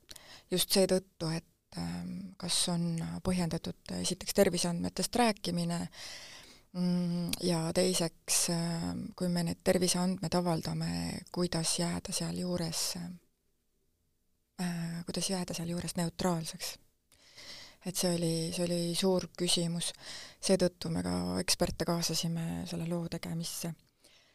just 0.52 0.72
seetõttu, 0.72 1.30
et 1.34 1.80
ähm, 1.82 2.32
kas 2.38 2.58
on 2.72 2.96
põhjendatud 3.26 3.96
esiteks 4.00 4.38
terviseandmetest 4.38 5.16
rääkimine 5.16 5.80
mm, 5.82 6.35
ja 7.44 7.60
teiseks, 7.74 8.50
ähm, 8.52 9.06
kui 9.16 9.30
me 9.32 9.46
need 9.48 9.62
terviseandmed 9.64 10.34
avaldame, 10.36 11.20
kuidas 11.32 11.78
jääda 11.80 12.12
sealjuures, 12.12 12.82
äh, 14.62 15.06
kuidas 15.06 15.30
jääda 15.30 15.56
sealjuures 15.56 15.96
neutraalseks 15.96 16.76
et 17.86 17.96
see 17.96 18.16
oli, 18.18 18.34
see 18.52 18.66
oli 18.66 18.80
suur 18.98 19.28
küsimus. 19.38 19.94
seetõttu 20.42 20.90
me 20.90 21.04
ka 21.06 21.40
eksperte 21.40 21.86
kaasasime 21.86 22.66
selle 22.68 22.88
loo 22.90 23.08
tegemisse. 23.10 23.74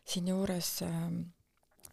siinjuures 0.06 0.82
äh, 0.82 1.08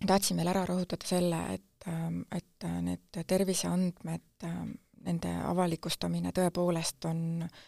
tahtsin 0.05 0.37
veel 0.37 0.53
ära 0.53 0.65
rõhutada 0.65 1.05
selle, 1.05 1.41
et 1.53 1.87
äh,, 1.87 2.11
et 2.31 2.69
need 2.81 3.23
terviseandmed 3.27 4.43
äh,, 4.43 4.61
nende 5.07 5.33
avalikustamine 5.43 6.31
tõepoolest 6.31 7.05
on 7.09 7.43
äh, 7.43 7.65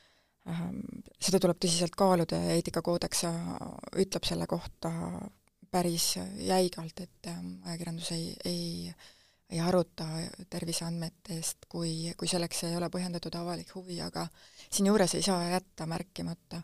seda 1.22 1.40
tuleb 1.40 1.60
tõsiselt 1.62 1.96
kaaluda 1.98 2.40
ja 2.42 2.58
eetikakoodeks 2.58 3.24
ütleb 4.02 4.26
selle 4.26 4.48
kohta 4.50 4.92
päris 5.72 6.16
jäigalt, 6.42 7.00
et 7.00 7.28
äh, 7.30 7.40
ajakirjandus 7.66 8.12
ei, 8.16 8.36
ei 8.46 8.94
ei 9.50 9.60
aruta 9.60 10.06
terviseandmete 10.50 11.34
eest, 11.34 11.66
kui, 11.70 12.12
kui 12.18 12.28
selleks 12.30 12.64
ei 12.68 12.76
ole 12.78 12.90
põhjendatud 12.94 13.34
avalik 13.40 13.72
huvi, 13.76 13.98
aga 14.02 14.28
siinjuures 14.70 15.16
ei 15.18 15.26
saa 15.26 15.48
jätta 15.50 15.88
märkimata, 15.90 16.62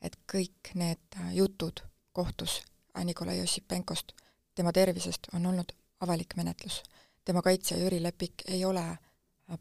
et 0.00 0.16
kõik 0.32 0.72
need 0.80 1.18
jutud 1.36 1.84
kohtus 2.12 2.62
Nikolai 3.04 3.40
Ossipenkost, 3.40 4.12
tema 4.54 4.72
tervisest 4.72 5.28
on 5.34 5.46
olnud 5.46 5.72
avalik 6.00 6.36
menetlus. 6.36 6.82
tema 7.24 7.42
kaitsja 7.42 7.76
Jüri 7.78 8.02
Lepik 8.02 8.42
ei 8.48 8.64
ole 8.64 8.98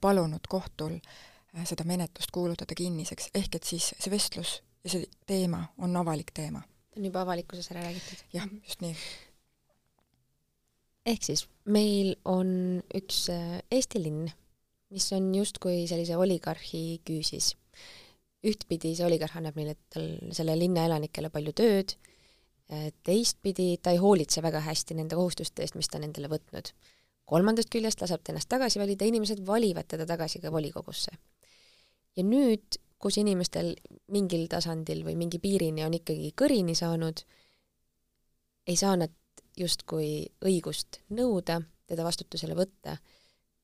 palunud 0.01 0.47
kohtul 0.49 0.97
seda 1.65 1.83
menetlust 1.87 2.31
kuulutada 2.31 2.75
kinniseks, 2.77 3.31
ehk 3.35 3.55
et 3.59 3.67
siis 3.67 3.91
see 3.97 4.11
vestlus 4.11 4.61
ja 4.83 4.93
see 4.93 5.09
teema 5.27 5.65
on 5.77 5.97
avalik 5.97 6.31
teema. 6.33 6.61
on 6.97 7.05
juba 7.05 7.21
avalikkuses 7.21 7.71
ära 7.71 7.83
räägitud? 7.83 8.23
jah, 8.33 8.47
just 8.67 8.81
nii 8.81 8.95
ehk 11.07 11.25
siis 11.25 11.45
meil 11.71 12.13
on 12.29 12.81
üks 12.97 13.25
äh, 13.33 13.59
Eesti 13.73 14.01
linn, 14.03 14.29
mis 14.93 15.07
on 15.15 15.31
justkui 15.35 15.85
sellise 15.89 16.17
oligarhi 16.19 17.01
küüsis. 17.07 17.55
ühtpidi 18.41 18.95
see 18.97 19.05
oligarh 19.05 19.35
annab 19.37 19.57
neile, 19.59 19.75
tal, 19.93 20.07
selle 20.33 20.55
linna 20.57 20.87
elanikele 20.87 21.29
palju 21.33 21.53
tööd, 21.57 21.95
äh, 22.73 22.89
teistpidi 23.05 23.75
ta 23.81 23.93
ei 23.93 24.01
hoolitse 24.01 24.41
väga 24.41 24.63
hästi 24.65 24.97
nende 24.97 25.17
kohustuste 25.17 25.65
eest, 25.65 25.77
mis 25.77 25.89
ta 25.89 25.99
on 25.99 26.09
endale 26.09 26.31
võtnud. 26.31 26.73
kolmandast 27.31 27.69
küljest 27.71 28.01
laseb 28.01 28.23
ta 28.23 28.33
ennast 28.33 28.49
tagasi 28.51 28.79
valida, 28.81 29.05
inimesed 29.07 29.45
valivad 29.47 29.87
teda 29.87 30.05
tagasi 30.05 30.41
ka 30.41 30.51
volikogusse. 30.51 31.11
Ja 32.17 32.25
nüüd, 32.27 32.77
kus 33.01 33.17
inimestel 33.21 33.73
mingil 34.13 34.45
tasandil 34.51 35.03
või 35.05 35.15
mingi 35.19 35.39
piirini 35.41 35.85
on 35.85 35.95
ikkagi 35.97 36.33
kõrini 36.37 36.75
saanud, 36.77 37.23
ei 38.67 38.77
saa 38.77 38.97
nad 38.99 39.13
justkui 39.57 40.27
õigust 40.45 41.01
nõuda, 41.15 41.59
teda 41.89 42.05
vastutusele 42.05 42.55
võtta, 42.55 42.95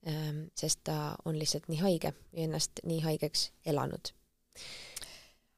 ähm, 0.07 0.47
sest 0.57 0.83
ta 0.88 1.15
on 1.25 1.38
lihtsalt 1.39 1.69
nii 1.71 1.79
haige 1.83 2.13
ja 2.13 2.47
ennast 2.47 2.83
nii 2.86 3.01
haigeks 3.05 3.51
elanud. 3.65 4.13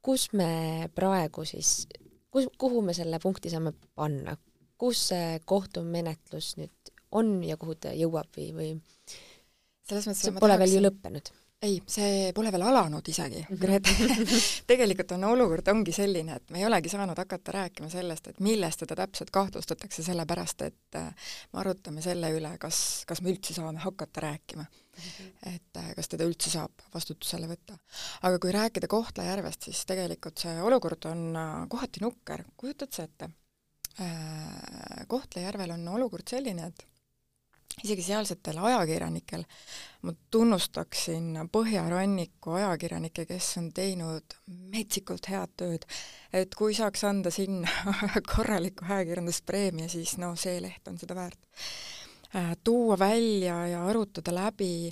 kus 0.01 0.29
me 0.33 0.89
praegu 0.95 1.43
siis, 1.45 1.87
kus, 2.31 2.47
kuhu 2.57 2.81
me 2.81 2.93
selle 2.95 3.19
punkti 3.19 3.49
saame 3.51 3.73
panna, 3.95 4.37
kus 4.79 5.09
see 5.11 5.39
kohtumenetlus 5.45 6.55
nüüd 6.57 6.93
on 7.11 7.43
ja 7.43 7.57
kuhu 7.57 7.75
ta 7.75 7.91
jõuab 7.93 8.31
või, 8.37 8.47
või 8.55 8.69
selles 9.89 10.07
mõttes 10.07 10.23
see 10.23 10.39
pole 10.39 10.57
veel 10.61 10.77
ju 10.77 10.83
lõppenud 10.85 11.31
ei, 11.61 11.79
see 11.91 12.31
pole 12.35 12.51
veel 12.53 12.63
alanud 12.69 13.07
isegi, 13.11 13.41
mhm. 13.43 13.59
Grete 13.59 14.27
tegelikult 14.69 15.13
on 15.17 15.25
olukord 15.33 15.71
ongi 15.73 15.93
selline, 15.95 16.37
et 16.39 16.53
me 16.53 16.61
ei 16.61 16.67
olegi 16.69 16.91
saanud 16.91 17.19
hakata 17.19 17.55
rääkima 17.57 17.89
sellest, 17.91 18.31
et 18.31 18.39
millest 18.43 18.83
teda 18.85 19.01
täpselt 19.01 19.31
kahtlustatakse, 19.35 20.03
sellepärast 20.05 20.63
et 20.67 20.99
äh, 20.99 21.09
me 21.53 21.63
arutame 21.63 22.03
selle 22.05 22.31
üle, 22.35 22.53
kas, 22.61 23.03
kas 23.09 23.23
me 23.25 23.33
üldse 23.33 23.55
saame 23.57 23.83
hakata 23.83 24.23
rääkima. 24.27 24.65
-hmm. 24.99 25.55
et 25.55 25.77
äh, 25.77 25.91
kas 25.95 26.09
teda 26.11 26.27
üldse 26.27 26.49
saab 26.49 26.85
vastutusele 26.93 27.47
võtta. 27.47 27.77
aga 28.21 28.39
kui 28.39 28.51
rääkida 28.51 28.87
Kohtla-Järvest, 28.87 29.67
siis 29.69 29.85
tegelikult 29.85 30.37
see 30.37 30.61
olukord 30.61 31.05
on 31.11 31.35
äh, 31.35 31.67
kohati 31.69 32.03
nukker, 32.03 32.43
kujutad 32.57 32.91
sa 32.93 33.03
ette? 33.03 33.29
Kohtla-Järvel 35.07 35.73
on 35.73 35.87
olukord 35.91 36.23
selline, 36.29 36.69
et 36.71 36.88
isegi 37.83 38.03
sealsetel 38.03 38.57
ajakirjanikel, 38.69 39.43
ma 40.03 40.13
tunnustaksin 40.31 41.37
Põhjaranniku 41.51 42.57
ajakirjanikke, 42.59 43.25
kes 43.29 43.53
on 43.61 43.69
teinud 43.75 44.35
metsikult 44.73 45.29
head 45.31 45.53
tööd. 45.59 45.85
et 46.33 46.55
kui 46.55 46.75
saaks 46.75 47.03
anda 47.07 47.31
sinna 47.31 47.69
korraliku 48.35 48.85
ajakirjanduspreemia, 48.89 49.89
siis 49.89 50.17
no 50.17 50.35
see 50.35 50.59
leht 50.61 50.87
on 50.87 50.99
seda 50.99 51.15
väärt. 51.15 51.39
Äh, 52.35 52.53
tuua 52.63 52.99
välja 52.99 53.67
ja 53.67 53.85
arutada 53.89 54.33
läbi 54.35 54.91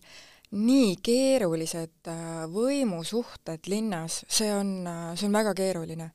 nii 0.57 0.95
keerulised 1.03 2.07
äh, 2.09 2.47
võimusuhted 2.49 3.67
linnas, 3.69 4.23
see 4.25 4.49
on, 4.55 4.71
äh, 4.87 5.11
see 5.13 5.27
on 5.27 5.37
väga 5.37 5.53
keeruline. 5.57 6.11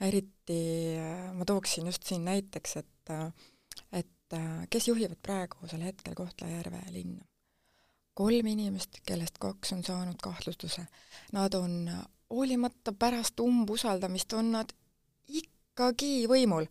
eriti 0.00 0.96
ma 1.32 1.44
tooksin 1.46 1.86
just 1.86 2.02
siin 2.02 2.24
näiteks, 2.24 2.76
et 2.76 3.12
et 3.92 4.08
et 4.32 4.68
kes 4.70 4.88
juhivad 4.88 5.18
praegusel 5.22 5.82
hetkel 5.84 6.14
Kohtla-Järve 6.14 6.82
linna. 6.90 7.24
kolm 8.14 8.46
inimest, 8.46 9.00
kellest 9.06 9.38
kaks 9.42 9.72
on 9.72 9.84
saanud 9.84 10.20
kahtlustuse. 10.22 10.86
Nad 11.32 11.54
on, 11.54 11.90
hoolimata 12.30 12.92
pärast 12.92 13.40
umbusaldamist, 13.40 14.32
on 14.32 14.52
nad 14.52 14.70
ikkagi 15.28 16.26
võimul. 16.28 16.66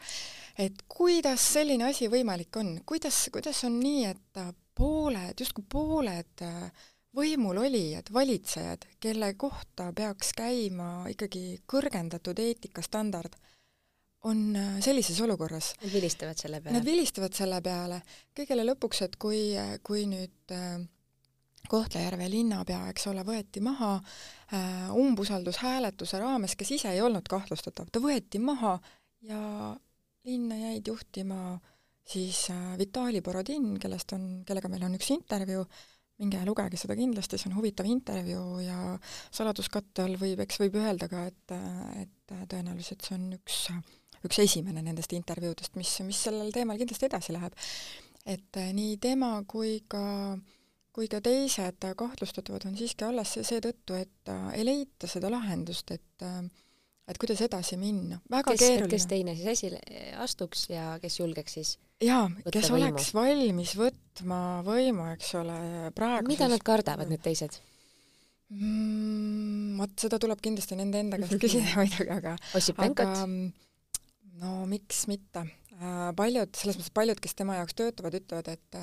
et 0.57 0.83
kuidas 0.87 1.53
selline 1.53 1.83
asi 1.83 2.07
võimalik 2.07 2.55
on, 2.55 2.79
kuidas, 2.85 3.29
kuidas 3.31 3.63
on 3.63 3.79
nii, 3.79 4.05
et 4.05 4.39
pooled, 4.75 5.33
justkui 5.39 5.65
pooled 5.69 6.43
võimulolijad, 7.15 8.09
valitsejad, 8.13 8.85
kelle 8.99 9.33
kohta 9.33 9.91
peaks 9.95 10.33
käima 10.37 11.05
ikkagi 11.09 11.59
kõrgendatud 11.69 12.39
eetikastandard, 12.39 13.35
on 14.29 14.55
äh, 14.55 14.73
sellises 14.83 15.19
olukorras. 15.21 15.73
Nad 15.83 15.93
vilistavad 15.93 16.39
selle 16.39 16.61
peale? 16.61 16.77
Nad 16.77 16.87
vilistavad 16.87 17.35
selle 17.35 17.61
peale. 17.61 18.01
kõigele 18.37 18.65
lõpuks, 18.71 19.03
et 19.07 19.17
kui, 19.21 19.41
kui 19.83 20.05
nüüd 20.09 20.55
äh, 20.55 20.83
Kohtla-Järve 21.69 22.27
linnapea, 22.27 22.81
eks 22.91 23.07
ole, 23.11 23.23
võeti 23.27 23.61
maha 23.63 23.95
äh, 23.95 24.91
umbusaldushääletuse 24.99 26.19
raames, 26.19 26.57
kes 26.59 26.73
ise 26.77 26.91
ei 26.91 27.01
olnud 27.01 27.27
kahtlustatav, 27.29 27.87
ta 27.91 28.03
võeti 28.03 28.41
maha 28.43 28.75
ja 29.23 29.39
linna 30.27 30.59
jäid 30.59 30.87
juhtima 30.91 31.57
siis 32.07 32.49
äh, 32.51 32.77
Vitali 32.79 33.21
Borodin, 33.21 33.77
kellest 33.79 34.11
on, 34.15 34.43
kellega 34.47 34.71
meil 34.71 34.83
on 34.87 34.99
üks 34.99 35.11
intervjuu, 35.15 35.63
minge 36.19 36.43
lugege 36.45 36.77
seda 36.79 36.95
kindlasti, 36.99 37.39
see 37.39 37.49
on 37.49 37.57
huvitav 37.57 37.87
intervjuu 37.89 38.59
ja 38.63 38.77
saladuskatte 39.31 40.03
all 40.03 40.19
võib, 40.19 40.43
eks 40.43 40.59
võib 40.61 40.77
öelda 40.83 41.09
ka, 41.11 41.25
et, 41.31 41.55
et 42.03 42.37
tõenäoliselt 42.51 43.07
see 43.07 43.15
on 43.17 43.29
üks 43.39 43.65
äh, 43.71 43.83
üks 44.27 44.39
esimene 44.43 44.83
nendest 44.85 45.13
intervjuudest, 45.13 45.77
mis, 45.79 45.93
mis 46.07 46.23
sellel 46.27 46.51
teemal 46.55 46.79
kindlasti 46.79 47.09
edasi 47.09 47.35
läheb. 47.35 47.55
et 48.25 48.59
äh, 48.59 48.73
nii 48.73 48.97
tema 49.03 49.35
kui 49.47 49.81
ka 49.87 50.37
kui 50.93 51.09
ka 51.09 51.19
teised 51.25 51.87
kahtlustatavad 51.97 52.67
on 52.69 52.77
siiski 52.77 53.05
alles 53.07 53.33
seetõttu, 53.41 53.97
et 53.97 54.29
äh, 54.29 54.51
ei 54.59 54.67
leita 54.67 55.09
seda 55.09 55.31
lahendust, 55.33 55.91
et 55.91 56.25
äh, 56.27 56.43
et 57.07 57.19
kuidas 57.19 57.41
edasi 57.43 57.77
minna. 57.79 58.19
väga 58.31 58.53
kes, 58.53 58.61
keeruline. 58.61 58.91
kes 58.93 59.07
teine 59.11 59.35
siis 59.35 59.49
esile 59.57 59.81
astuks 60.23 60.67
ja 60.71 60.93
kes 61.01 61.19
julgeks 61.19 61.57
siis 61.59 61.73
jaa, 62.03 62.29
kes 62.47 62.69
võimu. 62.71 62.79
oleks 62.79 63.11
valmis 63.15 63.75
võtma 63.79 64.39
võimu, 64.67 65.09
eks 65.15 65.33
ole, 65.39 65.59
praeguses 65.97 66.31
mida 66.31 66.49
nad 66.51 66.63
kardavad, 66.63 67.11
need 67.11 67.23
teised 67.25 67.59
mm,? 68.53 69.51
Vot 69.73 69.99
seda 69.99 70.19
tuleb 70.21 70.39
kindlasti 70.43 70.77
nende 70.79 71.01
enda 71.03 71.19
käest 71.19 71.35
küsida 71.43 71.75
muidugi, 71.75 72.09
aga 72.13 72.37
Ossipenkot? 72.55 73.27
No 74.43 74.63
miks 74.69 75.05
mitte, 75.11 75.45
paljud, 76.17 76.53
selles 76.57 76.77
mõttes 76.79 76.93
paljud, 76.95 77.19
kes 77.23 77.35
tema 77.39 77.57
jaoks 77.61 77.77
töötavad, 77.79 78.19
ütlevad, 78.21 78.53
et 78.53 78.81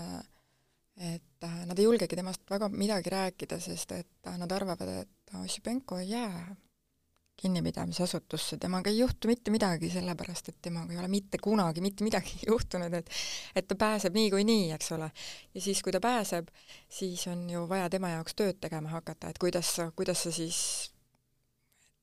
et 1.01 1.47
nad 1.65 1.79
ei 1.79 1.87
julgegi 1.87 2.17
temast 2.19 2.43
väga 2.51 2.69
midagi 2.69 3.13
rääkida, 3.13 3.57
sest 3.63 3.95
et 3.97 4.33
nad 4.37 4.53
arvavad, 4.53 4.91
et 5.01 5.39
Ossipenko 5.39 5.97
ei 6.03 6.11
jää 6.11 6.57
kinnipidamisasutusse, 7.41 8.59
temaga 8.61 8.91
ei 8.91 8.99
juhtu 8.99 9.29
mitte 9.31 9.53
midagi, 9.55 9.89
sellepärast 9.91 10.51
et 10.53 10.59
temaga 10.63 10.93
ei 10.93 10.99
ole 11.01 11.09
mitte 11.09 11.39
kunagi 11.41 11.81
mitte 11.81 12.05
midagi 12.05 12.37
juhtunud, 12.51 12.95
et 12.99 13.11
et 13.57 13.69
ta 13.69 13.79
pääseb 13.81 14.15
niikuinii, 14.15 14.71
eks 14.77 14.93
ole. 14.93 15.11
ja 15.55 15.61
siis, 15.61 15.83
kui 15.83 15.93
ta 15.93 16.01
pääseb, 16.05 16.51
siis 16.89 17.27
on 17.33 17.49
ju 17.51 17.65
vaja 17.69 17.89
tema 17.91 18.13
jaoks 18.17 18.37
tööd 18.37 18.61
tegema 18.61 18.93
hakata, 18.93 19.31
et 19.31 19.41
kuidas 19.41 19.73
kuidas 19.97 20.27
sa 20.27 20.33
siis 20.33 20.61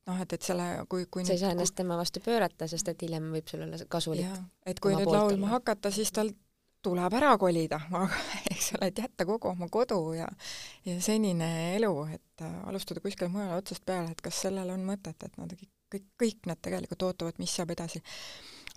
noh, 0.08 0.20
et, 0.24 0.34
et 0.34 0.50
selle, 0.50 0.66
kui, 0.90 1.06
kui 1.12 1.26
sa 1.28 1.36
ei 1.36 1.42
saa 1.42 1.54
ennast 1.56 1.76
tema 1.78 1.98
vastu 2.00 2.22
pöörata, 2.24 2.68
sest 2.72 2.92
et 2.92 3.06
hiljem 3.06 3.30
võib 3.36 3.50
sul 3.50 3.64
olla 3.66 3.80
kasulik. 3.90 4.42
et 4.66 4.80
kui 4.84 4.96
nüüd 4.96 5.12
laulma 5.12 5.52
hakata, 5.58 5.92
siis 5.94 6.12
tal 6.16 6.32
tuleb 6.86 7.18
ära 7.20 7.34
kolida, 7.42 7.80
eks 8.54 8.72
ole, 8.78 8.92
et 8.92 9.02
jätta 9.04 9.28
kogu 9.28 9.52
oma 9.52 9.68
kodu 9.72 10.00
ja 10.16 10.28
ja 10.86 10.98
senine 11.04 11.52
elu, 11.76 11.94
et 12.16 12.46
äh, 12.46 12.58
alustada 12.70 13.04
kuskil 13.04 13.32
mujal 13.34 13.58
otsast 13.58 13.86
peale, 13.86 14.14
et 14.14 14.24
kas 14.24 14.44
sellel 14.48 14.72
on 14.74 14.86
mõtet, 14.88 15.18
et 15.26 15.38
nad 15.42 15.54
kõik, 15.54 15.74
kõik, 15.94 16.10
kõik 16.24 16.52
nad 16.52 16.62
tegelikult 16.62 17.10
ootavad, 17.10 17.40
mis 17.44 17.56
saab 17.60 17.76
edasi. 17.76 18.04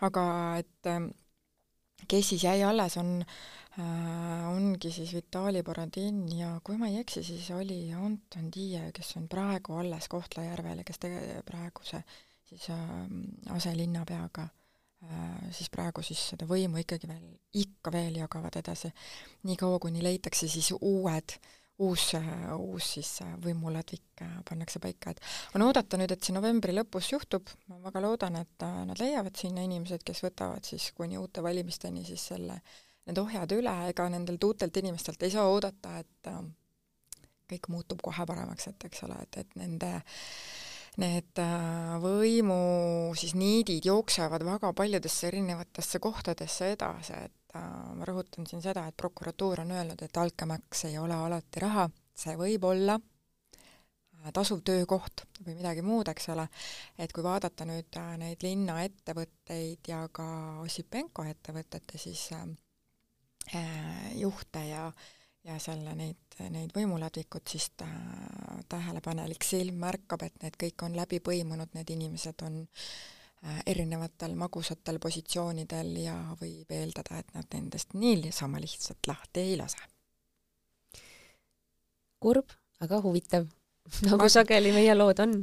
aga 0.01 0.25
et 0.59 0.91
ähm, 0.91 1.11
kes 2.09 2.33
siis 2.33 2.45
jäi 2.45 2.63
alles, 2.65 2.97
on 2.97 3.21
äh,, 3.21 3.60
ongi 3.79 4.91
siis 4.91 5.13
Vitali 5.15 5.63
Borodin 5.63 6.25
ja 6.35 6.57
kui 6.65 6.77
ma 6.77 6.89
ei 6.91 6.99
eksi, 7.01 7.23
siis 7.25 7.51
oli 7.55 7.93
Anton 7.95 8.51
Tiie, 8.51 8.89
kes 8.93 9.15
on 9.21 9.29
praegu 9.31 9.79
alles 9.79 10.09
Kohtla-Järvel 10.11 10.83
ja 10.83 10.87
kes 10.89 10.99
tege-, 10.99 11.43
praeguse 11.47 12.03
siis 12.51 12.67
äh, 12.75 13.07
aselinnapeaga 13.55 14.49
Äh, 15.01 15.53
siis 15.57 15.71
praegu 15.73 16.03
siis 16.05 16.21
seda 16.35 16.45
võimu 16.45 16.83
ikkagi 16.83 17.09
veel, 17.09 17.23
ikka 17.57 17.93
veel 17.95 18.19
jagavad 18.21 18.59
edasi, 18.61 18.91
niikaua 19.49 19.79
kuni 19.81 20.03
leitakse 20.05 20.45
siis 20.45 20.75
uued, 20.77 21.37
uus, 21.81 22.11
uus 22.59 22.89
siis 22.99 23.15
võimuladvik 23.41 24.21
pannakse 24.45 24.83
paika, 24.85 25.15
et 25.15 25.57
on 25.57 25.65
oodata 25.65 25.97
nüüd, 25.97 26.13
et 26.13 26.21
see 26.21 26.37
novembri 26.37 26.75
lõpus 26.77 27.09
juhtub, 27.15 27.49
ma 27.73 27.81
väga 27.87 28.03
loodan, 28.05 28.37
et 28.43 28.67
nad 28.91 29.01
leiavad 29.01 29.41
sinna 29.41 29.65
inimesed, 29.65 30.05
kes 30.05 30.21
võtavad 30.27 30.69
siis 30.69 30.91
kuni 30.93 31.17
uute 31.17 31.41
valimisteni 31.49 32.05
siis 32.05 32.27
selle, 32.35 32.61
need 33.11 33.21
ohjad 33.21 33.53
üle, 33.59 33.75
ega 33.91 34.09
nendelt 34.13 34.45
uutelt 34.47 34.81
inimestelt 34.81 35.23
ei 35.27 35.35
saa 35.35 35.51
oodata, 35.51 35.99
et 36.01 36.31
äh, 36.31 36.41
kõik 37.51 37.71
muutub 37.73 38.03
kohe 38.05 38.27
paremaks, 38.27 38.71
et 38.71 38.89
eks 38.89 39.05
ole, 39.09 39.19
et, 39.27 39.43
et 39.43 39.57
nende 39.59 39.93
need 41.01 41.39
äh, 41.39 41.99
võimu 42.03 43.13
siis 43.19 43.37
niidid 43.39 43.87
jooksevad 43.87 44.43
väga 44.47 44.73
paljudesse 44.77 45.29
erinevatesse 45.29 46.01
kohtadesse 46.03 46.73
edasi, 46.75 47.15
et 47.29 47.57
äh, 47.57 47.69
ma 47.97 48.09
rõhutan 48.09 48.49
siin 48.49 48.63
seda, 48.65 48.87
et 48.89 48.99
prokuratuur 48.99 49.63
on 49.65 49.71
öelnud, 49.77 50.03
et 50.03 50.21
altkäemaks 50.23 50.89
ei 50.91 50.99
ole 50.99 51.15
alati 51.15 51.63
raha, 51.63 51.87
see 52.17 52.35
võib 52.41 52.67
olla 52.73 52.99
äh, 52.99 54.33
tasuv 54.37 54.65
töökoht 54.67 55.25
või 55.45 55.57
midagi 55.61 55.85
muud, 55.87 56.11
eks 56.11 56.33
ole, 56.35 56.49
et 56.99 57.15
kui 57.15 57.25
vaadata 57.25 57.69
nüüd 57.69 58.01
neid 58.21 58.43
linnaettevõtteid 58.45 59.93
ja 59.95 60.03
ka 60.13 60.27
Ossipenko 60.65 61.25
ettevõtete 61.31 62.03
siis 62.03 62.27
äh, 62.35 62.49
juhte 64.15 64.63
ja 64.69 64.85
ja 65.45 65.57
selle 65.61 65.95
neid, 65.97 66.37
neid 66.53 66.73
võimuladvikut, 66.77 67.49
siis 67.49 67.71
ta, 67.81 67.89
tähelepanelik 68.69 69.45
silm 69.47 69.81
märkab, 69.81 70.27
et 70.27 70.37
need 70.45 70.59
kõik 70.61 70.85
on 70.85 70.97
läbi 70.99 71.21
põimunud, 71.25 71.73
need 71.77 71.93
inimesed 71.95 72.45
on 72.47 72.61
äh, 72.61 73.63
erinevatel 73.73 74.37
magusatel 74.39 75.01
positsioonidel 75.03 75.95
ja 76.05 76.17
võib 76.41 76.73
eeldada, 76.77 77.23
et 77.23 77.33
nad 77.37 77.57
nendest 77.57 77.97
niisama 77.97 78.61
lihtsalt 78.61 79.09
lahti 79.09 79.47
ei 79.47 79.57
lase. 79.61 79.81
kurb, 82.21 82.53
aga 82.85 82.99
huvitav, 83.01 83.47
nagu 84.11 84.29
sageli 84.29 84.75
meie 84.77 84.93
lood 84.95 85.23
on. 85.25 85.39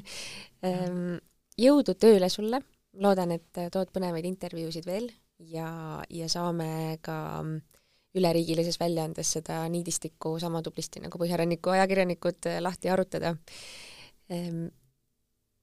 Ehm, 0.61 1.15
jõudu 1.57 1.95
tööle 1.97 2.29
sulle, 2.29 2.59
loodan, 3.01 3.33
et 3.33 3.65
tood 3.73 3.89
põnevaid 3.93 4.25
intervjuusid 4.29 4.85
veel 4.85 5.09
ja, 5.41 6.03
ja 6.13 6.29
saame 6.29 6.99
ka 7.01 7.17
äh, 7.41 7.76
üleriigilises 8.17 8.79
väljaandes 8.81 9.31
seda 9.37 9.61
niidistikku 9.71 10.37
sama 10.41 10.63
tublisti 10.65 11.01
nagu 11.03 11.19
Põhjaranniku 11.21 11.73
ajakirjanikud 11.75 12.49
eh, 12.51 12.59
lahti 12.63 12.91
arutada. 12.93 13.35
Ehm, 14.29 14.67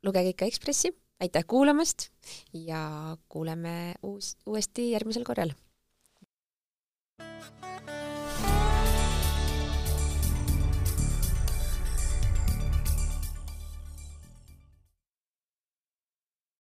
lugege 0.05 0.35
ikka 0.35 0.49
Ekspressi, 0.51 0.93
aitäh 1.21 1.45
kuulamast 1.47 2.09
ja 2.55 3.17
kuuleme 3.29 3.95
uus, 4.03 4.37
uuesti 4.47 4.91
järgmisel 4.93 5.25
korral. 5.25 5.55